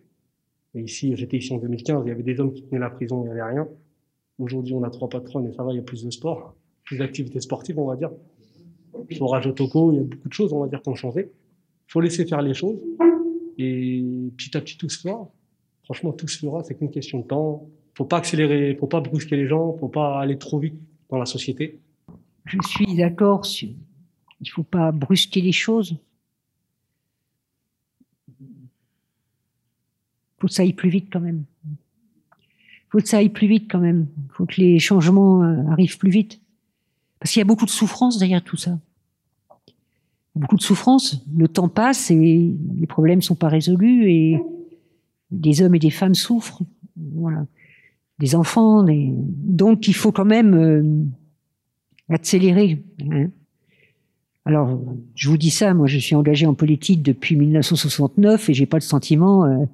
Et 0.76 0.82
ici, 0.82 1.16
j'étais 1.16 1.38
ici 1.38 1.54
en 1.54 1.58
2015, 1.58 2.04
il 2.06 2.10
y 2.10 2.12
avait 2.12 2.24
des 2.24 2.40
hommes 2.40 2.54
qui 2.54 2.64
tenaient 2.64 2.80
la 2.80 2.90
prison, 2.90 3.22
il 3.24 3.26
n'y 3.26 3.32
avait 3.32 3.44
rien. 3.44 3.68
Aujourd'hui, 4.38 4.74
on 4.74 4.84
a 4.84 4.90
trois 4.90 5.10
patronnes 5.10 5.48
et 5.48 5.54
ça 5.54 5.64
va, 5.64 5.72
il 5.72 5.78
y 5.78 5.80
a 5.80 5.84
plus 5.84 6.04
de 6.04 6.12
sport, 6.12 6.56
plus 6.86 6.98
d'activités 6.98 7.40
sportives, 7.40 7.80
on 7.80 7.88
va 7.88 7.96
dire. 7.96 8.12
Forage 9.18 9.48
au 9.48 9.52
toco, 9.52 9.92
il 9.92 9.96
y 9.96 10.00
a 10.00 10.04
beaucoup 10.04 10.30
de 10.30 10.34
choses, 10.34 10.54
on 10.54 10.60
va 10.60 10.68
dire, 10.68 10.82
qui 10.82 10.90
ont 10.90 10.96
changé. 10.96 11.32
Il 11.32 11.92
faut 11.92 12.02
laisser 12.02 12.26
faire 12.26 12.42
les 12.42 12.54
choses 12.54 12.80
et 13.58 14.04
petit 14.38 14.56
à 14.56 14.62
petit 14.62 14.78
tout 14.78 14.90
se 14.90 15.00
fera. 15.00 15.30
Franchement, 15.84 16.14
tout 16.14 16.28
se 16.28 16.38
fera, 16.38 16.64
c'est 16.64 16.76
qu'une 16.76 16.92
question 16.92 17.20
de 17.20 17.24
temps. 17.24 17.68
Faut 17.96 18.06
pas 18.06 18.18
accélérer, 18.18 18.76
faut 18.76 18.88
pas 18.88 19.02
brusquer 19.02 19.36
les 19.36 19.48
gens, 19.48 19.76
faut 19.78 19.88
pas 19.90 20.20
aller 20.20 20.38
trop 20.38 20.60
vite 20.60 20.76
dans 21.10 21.18
la 21.18 21.26
société. 21.26 21.80
Je 22.46 22.58
suis 22.68 22.96
d'accord, 22.96 23.46
il 23.62 24.50
faut 24.50 24.64
pas 24.64 24.92
brusquer 24.92 25.42
les 25.42 25.52
choses. 25.52 25.98
faut 30.40 30.48
que 30.48 30.54
ça 30.54 30.64
aille 30.64 30.74
plus 30.74 30.90
vite 30.90 31.08
quand 31.12 31.20
même. 31.20 31.44
faut 32.90 33.00
que 33.00 33.08
ça 33.08 33.18
aille 33.18 33.30
plus 33.30 33.48
vite 33.48 33.68
quand 33.70 33.80
même. 33.80 34.08
faut 34.32 34.46
que 34.46 34.60
les 34.60 34.80
changements 34.80 35.44
euh, 35.44 35.68
arrivent 35.70 35.98
plus 35.98 36.10
vite. 36.10 36.42
Parce 37.20 37.34
qu'il 37.34 37.40
y 37.40 37.44
a 37.44 37.46
beaucoup 37.46 37.66
de 37.66 37.70
souffrance 37.70 38.18
derrière 38.18 38.44
tout 38.44 38.56
ça. 38.56 38.80
Beaucoup 40.36 40.56
de 40.56 40.62
souffrance. 40.62 41.24
Le 41.36 41.48
temps 41.48 41.68
passe 41.68 42.12
et 42.12 42.56
les 42.76 42.88
problèmes 42.88 43.22
sont 43.22 43.36
pas 43.36 43.50
résolus 43.50 44.10
et 44.10 44.40
des 45.32 45.62
hommes 45.62 45.76
et 45.76 45.80
des 45.80 45.90
femmes 45.90 46.16
souffrent. 46.16 46.62
Voilà. 46.96 47.46
Des 48.20 48.36
enfants. 48.36 48.86
Donc 48.86 49.88
il 49.88 49.96
faut 49.96 50.14
quand 50.14 50.26
même 50.26 51.12
euh, 52.10 52.14
accélérer. 52.14 52.82
Hein. 53.12 53.30
Alors, 54.46 54.80
je 55.16 55.30
vous 55.30 55.38
dis 55.38 55.52
ça, 55.52 55.74
moi 55.74 55.88
je 55.88 55.98
suis 55.98 56.16
engagé 56.16 56.46
en 56.46 56.54
politique 56.54 57.04
depuis 57.04 57.36
1969 57.36 58.50
et 58.50 58.54
j'ai 58.54 58.66
pas 58.66 58.78
le 58.78 58.82
sentiment 58.82 59.46
euh, 59.46 59.66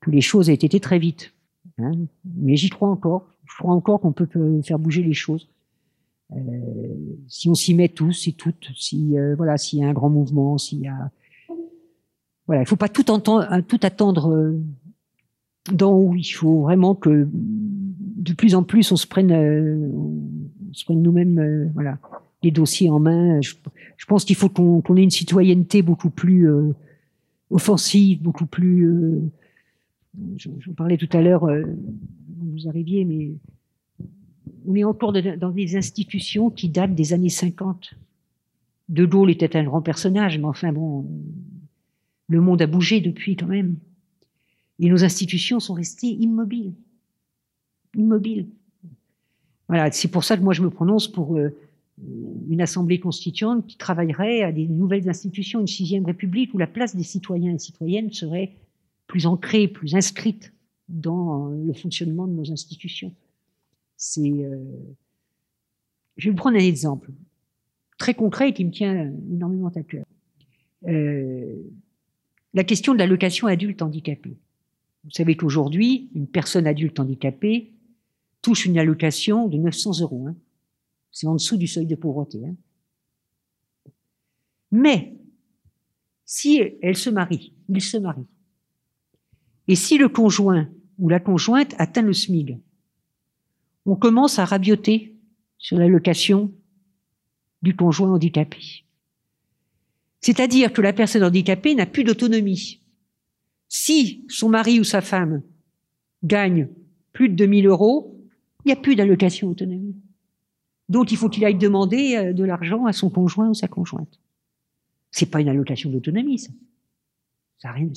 que 0.00 0.10
les 0.10 0.20
choses 0.20 0.50
aient 0.50 0.54
été 0.54 0.80
très 0.80 0.98
vite. 0.98 1.32
Hein. 1.78 1.92
Mais 2.36 2.56
j'y 2.56 2.70
crois 2.70 2.88
encore. 2.88 3.26
Je 3.46 3.56
crois 3.56 3.74
encore 3.74 4.00
qu'on 4.00 4.12
peut 4.12 4.28
faire 4.62 4.78
bouger 4.78 5.02
les 5.02 5.14
choses. 5.14 5.48
Euh, 6.32 6.38
si 7.28 7.48
on 7.48 7.54
s'y 7.54 7.74
met 7.74 7.88
tous 7.88 8.28
et 8.28 8.32
toutes, 8.32 8.70
si 8.76 9.18
euh, 9.18 9.34
voilà, 9.34 9.56
s'il 9.58 9.80
y 9.80 9.84
a 9.84 9.88
un 9.88 9.92
grand 9.92 10.10
mouvement, 10.10 10.58
s'il 10.58 10.80
y 10.80 10.88
a 10.88 11.10
voilà, 12.46 12.62
il 12.62 12.66
faut 12.66 12.76
pas 12.76 12.88
tout 12.88 13.04
tout 13.04 13.80
attendre 13.82 14.32
euh, 14.32 14.60
dont 15.72 16.14
il 16.14 16.24
faut 16.24 16.62
vraiment 16.62 16.94
que 16.94 17.28
de 17.32 18.32
plus 18.32 18.54
en 18.54 18.64
plus 18.64 18.90
on 18.90 18.96
se 18.96 19.06
prenne, 19.06 19.30
euh, 19.30 19.88
se 20.72 20.84
prenne 20.84 21.02
nous-mêmes 21.02 21.38
euh, 21.38 21.66
voilà, 21.74 21.98
les 22.42 22.50
dossiers 22.50 22.90
en 22.90 22.98
main. 23.00 23.40
Je, 23.40 23.54
je 23.96 24.06
pense 24.06 24.24
qu'il 24.24 24.36
faut 24.36 24.48
qu'on 24.48 24.96
ait 24.96 25.02
une 25.02 25.10
citoyenneté 25.10 25.82
beaucoup 25.82 26.10
plus 26.10 26.48
euh, 26.48 26.72
offensive, 27.50 28.22
beaucoup 28.22 28.46
plus. 28.46 28.86
euh, 28.86 29.20
je- 30.36 30.48
J'en 30.60 30.72
parlais 30.72 30.96
tout 30.96 31.08
à 31.12 31.20
l'heure, 31.22 31.44
euh, 31.44 31.62
vous 32.38 32.68
arriviez, 32.68 33.04
mais 33.04 33.30
on 34.66 34.74
est 34.74 34.84
encore 34.84 35.12
dans 35.12 35.50
des 35.50 35.76
institutions 35.76 36.50
qui 36.50 36.68
datent 36.68 36.94
des 36.94 37.12
années 37.12 37.28
50. 37.28 37.94
De 38.88 39.04
Gaulle 39.06 39.30
était 39.30 39.56
un 39.56 39.64
grand 39.64 39.82
personnage, 39.82 40.38
mais 40.38 40.44
enfin 40.44 40.72
bon, 40.72 41.06
le 42.28 42.40
monde 42.40 42.60
a 42.62 42.66
bougé 42.66 43.00
depuis 43.00 43.36
quand 43.36 43.46
même. 43.46 43.76
Et 44.78 44.88
nos 44.88 45.04
institutions 45.04 45.60
sont 45.60 45.74
restées 45.74 46.08
immobiles. 46.08 46.72
Immobiles. 47.96 48.46
Voilà, 49.70 49.92
c'est 49.92 50.08
pour 50.08 50.24
ça 50.24 50.36
que 50.36 50.42
moi 50.42 50.52
je 50.52 50.62
me 50.62 50.68
prononce 50.68 51.06
pour 51.06 51.36
euh, 51.36 51.54
une 52.48 52.60
assemblée 52.60 52.98
constituante 52.98 53.68
qui 53.68 53.76
travaillerait 53.76 54.42
à 54.42 54.50
des 54.50 54.66
nouvelles 54.66 55.08
institutions, 55.08 55.60
une 55.60 55.68
sixième 55.68 56.04
république 56.04 56.52
où 56.52 56.58
la 56.58 56.66
place 56.66 56.96
des 56.96 57.04
citoyens 57.04 57.54
et 57.54 57.58
citoyennes 57.60 58.10
serait 58.10 58.56
plus 59.06 59.26
ancrée, 59.26 59.68
plus 59.68 59.94
inscrite 59.94 60.52
dans 60.88 61.46
le 61.46 61.72
fonctionnement 61.72 62.26
de 62.26 62.32
nos 62.32 62.50
institutions. 62.50 63.14
C'est, 63.96 64.28
euh, 64.28 64.58
Je 66.16 66.24
vais 66.24 66.30
vous 66.32 66.36
prendre 66.36 66.56
un 66.56 66.64
exemple 66.64 67.12
très 67.96 68.14
concret 68.14 68.48
et 68.48 68.52
qui 68.52 68.64
me 68.64 68.72
tient 68.72 69.12
énormément 69.30 69.68
à 69.68 69.82
cœur. 69.84 70.04
Euh, 70.88 71.54
la 72.54 72.64
question 72.64 72.92
de 72.92 72.98
l'allocation 72.98 73.46
adulte 73.46 73.82
handicapé. 73.82 74.36
Vous 75.04 75.12
savez 75.12 75.36
qu'aujourd'hui, 75.36 76.10
une 76.16 76.26
personne 76.26 76.66
adulte 76.66 76.98
handicapée 76.98 77.70
touche 78.42 78.66
une 78.66 78.78
allocation 78.78 79.48
de 79.48 79.58
900 79.58 80.00
euros. 80.00 80.26
hein. 80.28 80.36
C'est 81.12 81.26
en 81.26 81.34
dessous 81.34 81.56
du 81.56 81.66
seuil 81.66 81.86
de 81.86 81.96
pauvreté. 81.96 82.40
hein. 82.46 82.54
Mais, 84.70 85.16
si 86.24 86.62
elle 86.80 86.96
se 86.96 87.10
marie, 87.10 87.54
il 87.68 87.82
se 87.82 87.96
marie, 87.96 88.26
et 89.66 89.74
si 89.74 89.98
le 89.98 90.08
conjoint 90.08 90.68
ou 90.98 91.08
la 91.08 91.20
conjointe 91.20 91.74
atteint 91.78 92.02
le 92.02 92.12
SMIG, 92.12 92.58
on 93.86 93.96
commence 93.96 94.38
à 94.38 94.44
rabioter 94.44 95.16
sur 95.58 95.76
l'allocation 95.78 96.52
du 97.62 97.74
conjoint 97.74 98.12
handicapé. 98.12 98.84
C'est-à-dire 100.20 100.72
que 100.72 100.82
la 100.82 100.92
personne 100.92 101.24
handicapée 101.24 101.74
n'a 101.74 101.86
plus 101.86 102.04
d'autonomie. 102.04 102.80
Si 103.68 104.24
son 104.28 104.48
mari 104.48 104.78
ou 104.78 104.84
sa 104.84 105.00
femme 105.00 105.42
gagne 106.22 106.68
plus 107.12 107.28
de 107.28 107.34
2000 107.34 107.66
euros, 107.66 108.19
il 108.64 108.68
n'y 108.68 108.72
a 108.72 108.76
plus 108.76 108.96
d'allocation 108.96 109.48
autonomie. 109.48 109.96
Donc 110.88 111.12
il 111.12 111.16
faut 111.16 111.28
qu'il 111.28 111.44
aille 111.44 111.56
demander 111.56 112.16
euh, 112.16 112.32
de 112.32 112.44
l'argent 112.44 112.86
à 112.86 112.92
son 112.92 113.10
conjoint 113.10 113.48
ou 113.48 113.54
sa 113.54 113.68
conjointe. 113.68 114.20
C'est 115.10 115.30
pas 115.30 115.40
une 115.40 115.48
allocation 115.48 115.90
d'autonomie, 115.90 116.38
ça. 116.38 116.50
Ça 117.58 117.72
rien 117.72 117.86
de 117.86 117.94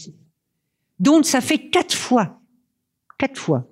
Donc 1.00 1.26
ça 1.26 1.42
fait 1.42 1.70
quatre 1.70 1.96
fois, 1.96 2.40
quatre 3.18 3.40
fois, 3.40 3.68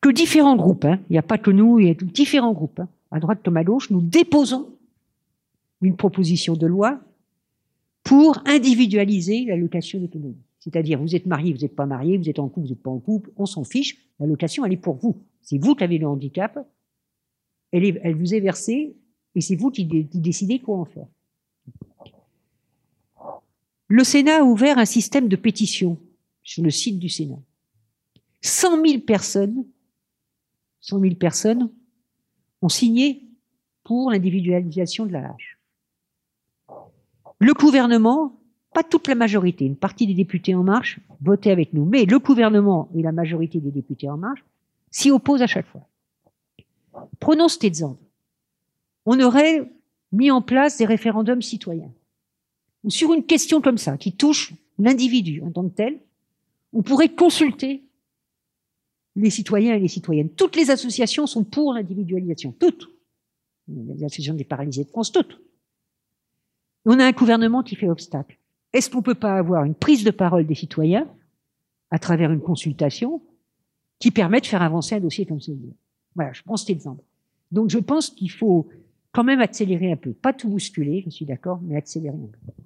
que 0.00 0.08
différents 0.08 0.56
groupes, 0.56 0.84
hein, 0.84 1.00
il 1.08 1.12
n'y 1.12 1.18
a 1.18 1.22
pas 1.22 1.38
que 1.38 1.50
nous, 1.50 1.78
il 1.78 1.86
y 1.86 1.90
a 1.90 1.94
différents 1.94 2.52
groupes, 2.52 2.80
hein, 2.80 2.88
à 3.10 3.20
droite 3.20 3.40
comme 3.44 3.56
à 3.56 3.64
gauche, 3.64 3.90
nous 3.90 4.00
déposons 4.00 4.68
une 5.80 5.96
proposition 5.96 6.54
de 6.54 6.66
loi 6.66 7.00
pour 8.04 8.42
individualiser 8.46 9.44
l'allocation 9.44 10.00
d'autonomie. 10.00 10.36
C'est-à-dire, 10.60 11.00
vous 11.00 11.14
êtes 11.14 11.26
marié, 11.26 11.52
vous 11.52 11.60
n'êtes 11.60 11.74
pas 11.74 11.86
marié, 11.86 12.18
vous 12.18 12.28
êtes 12.28 12.38
en 12.38 12.48
couple, 12.48 12.66
vous 12.66 12.72
n'êtes 12.72 12.82
pas 12.82 12.90
en 12.90 12.98
couple, 12.98 13.30
on 13.36 13.46
s'en 13.46 13.64
fiche, 13.64 13.98
l'allocation, 14.20 14.64
elle 14.64 14.72
est 14.72 14.76
pour 14.76 14.94
vous. 14.94 15.16
C'est 15.42 15.58
vous 15.58 15.74
qui 15.74 15.84
avez 15.84 15.98
le 15.98 16.06
handicap, 16.08 16.66
elle, 17.72 18.14
vous 18.16 18.34
est 18.34 18.40
versée, 18.40 18.96
et 19.34 19.40
c'est 19.40 19.56
vous 19.56 19.70
qui, 19.70 19.84
dé- 19.84 20.06
qui 20.06 20.20
décidez 20.20 20.58
quoi 20.60 20.78
en 20.78 20.84
faire. 20.84 21.06
Le 23.88 24.04
Sénat 24.04 24.38
a 24.40 24.42
ouvert 24.44 24.78
un 24.78 24.84
système 24.84 25.28
de 25.28 25.36
pétition 25.36 25.98
sur 26.42 26.62
le 26.62 26.70
site 26.70 26.98
du 26.98 27.08
Sénat. 27.08 27.38
100 28.40 28.84
000 28.84 29.00
personnes, 29.00 29.64
100 30.80 31.00
000 31.00 31.14
personnes 31.16 31.70
ont 32.62 32.68
signé 32.68 33.24
pour 33.84 34.10
l'individualisation 34.10 35.06
de 35.06 35.12
la 35.12 35.30
hache. 35.30 35.58
Le 37.38 37.52
gouvernement, 37.54 38.38
pas 38.72 38.82
toute 38.82 39.08
la 39.08 39.14
majorité, 39.14 39.64
une 39.66 39.76
partie 39.76 40.06
des 40.06 40.14
députés 40.14 40.54
En 40.54 40.62
Marche 40.62 41.00
votaient 41.20 41.50
avec 41.50 41.72
nous, 41.72 41.84
mais 41.84 42.04
le 42.04 42.18
gouvernement 42.18 42.88
et 42.94 43.02
la 43.02 43.12
majorité 43.12 43.60
des 43.60 43.70
députés 43.70 44.08
En 44.08 44.16
Marche 44.16 44.44
s'y 44.92 45.10
opposent 45.10 45.42
à 45.42 45.48
chaque 45.48 45.66
fois. 45.66 45.88
Prenons 47.18 47.48
exemple. 47.62 48.02
On 49.06 49.18
aurait 49.20 49.68
mis 50.12 50.30
en 50.30 50.42
place 50.42 50.76
des 50.76 50.84
référendums 50.84 51.42
citoyens. 51.42 51.90
Sur 52.88 53.12
une 53.12 53.24
question 53.24 53.60
comme 53.60 53.78
ça, 53.78 53.96
qui 53.96 54.12
touche 54.12 54.52
l'individu 54.78 55.42
en 55.42 55.50
tant 55.50 55.68
que 55.68 55.74
tel, 55.74 55.98
on 56.72 56.82
pourrait 56.82 57.08
consulter 57.08 57.82
les 59.16 59.30
citoyens 59.30 59.74
et 59.74 59.80
les 59.80 59.88
citoyennes. 59.88 60.30
Toutes 60.30 60.56
les 60.56 60.70
associations 60.70 61.26
sont 61.26 61.44
pour 61.44 61.74
l'individualisation, 61.74 62.52
toutes. 62.52 62.88
Les 63.68 64.04
associations 64.04 64.34
des 64.34 64.44
paralysés 64.44 64.84
de 64.84 64.88
France, 64.88 65.12
toutes. 65.12 65.40
On 66.84 66.98
a 66.98 67.06
un 67.06 67.12
gouvernement 67.12 67.62
qui 67.62 67.76
fait 67.76 67.88
obstacle. 67.88 68.38
Est-ce 68.72 68.90
qu'on 68.90 68.98
ne 68.98 69.02
peut 69.02 69.14
pas 69.14 69.36
avoir 69.36 69.64
une 69.64 69.74
prise 69.74 70.02
de 70.04 70.10
parole 70.10 70.46
des 70.46 70.54
citoyens 70.54 71.06
à 71.90 71.98
travers 71.98 72.32
une 72.32 72.40
consultation 72.40 73.22
qui 74.02 74.10
permet 74.10 74.40
de 74.40 74.46
faire 74.46 74.62
avancer 74.62 74.96
un 74.96 75.00
dossier 75.00 75.26
comme 75.26 75.40
celui-là 75.40 75.74
Voilà, 76.16 76.32
je 76.32 76.42
prends 76.42 76.56
cet 76.56 76.70
exemple. 76.70 77.04
Donc 77.52 77.70
je 77.70 77.78
pense 77.78 78.10
qu'il 78.10 78.32
faut 78.32 78.68
quand 79.12 79.22
même 79.22 79.40
accélérer 79.40 79.92
un 79.92 79.96
peu. 79.96 80.12
Pas 80.12 80.32
tout 80.32 80.48
bousculer, 80.48 81.04
je 81.04 81.10
suis 81.10 81.24
d'accord, 81.24 81.60
mais 81.62 81.76
accélérer 81.76 82.16
un 82.16 82.26
peu. 82.26 82.61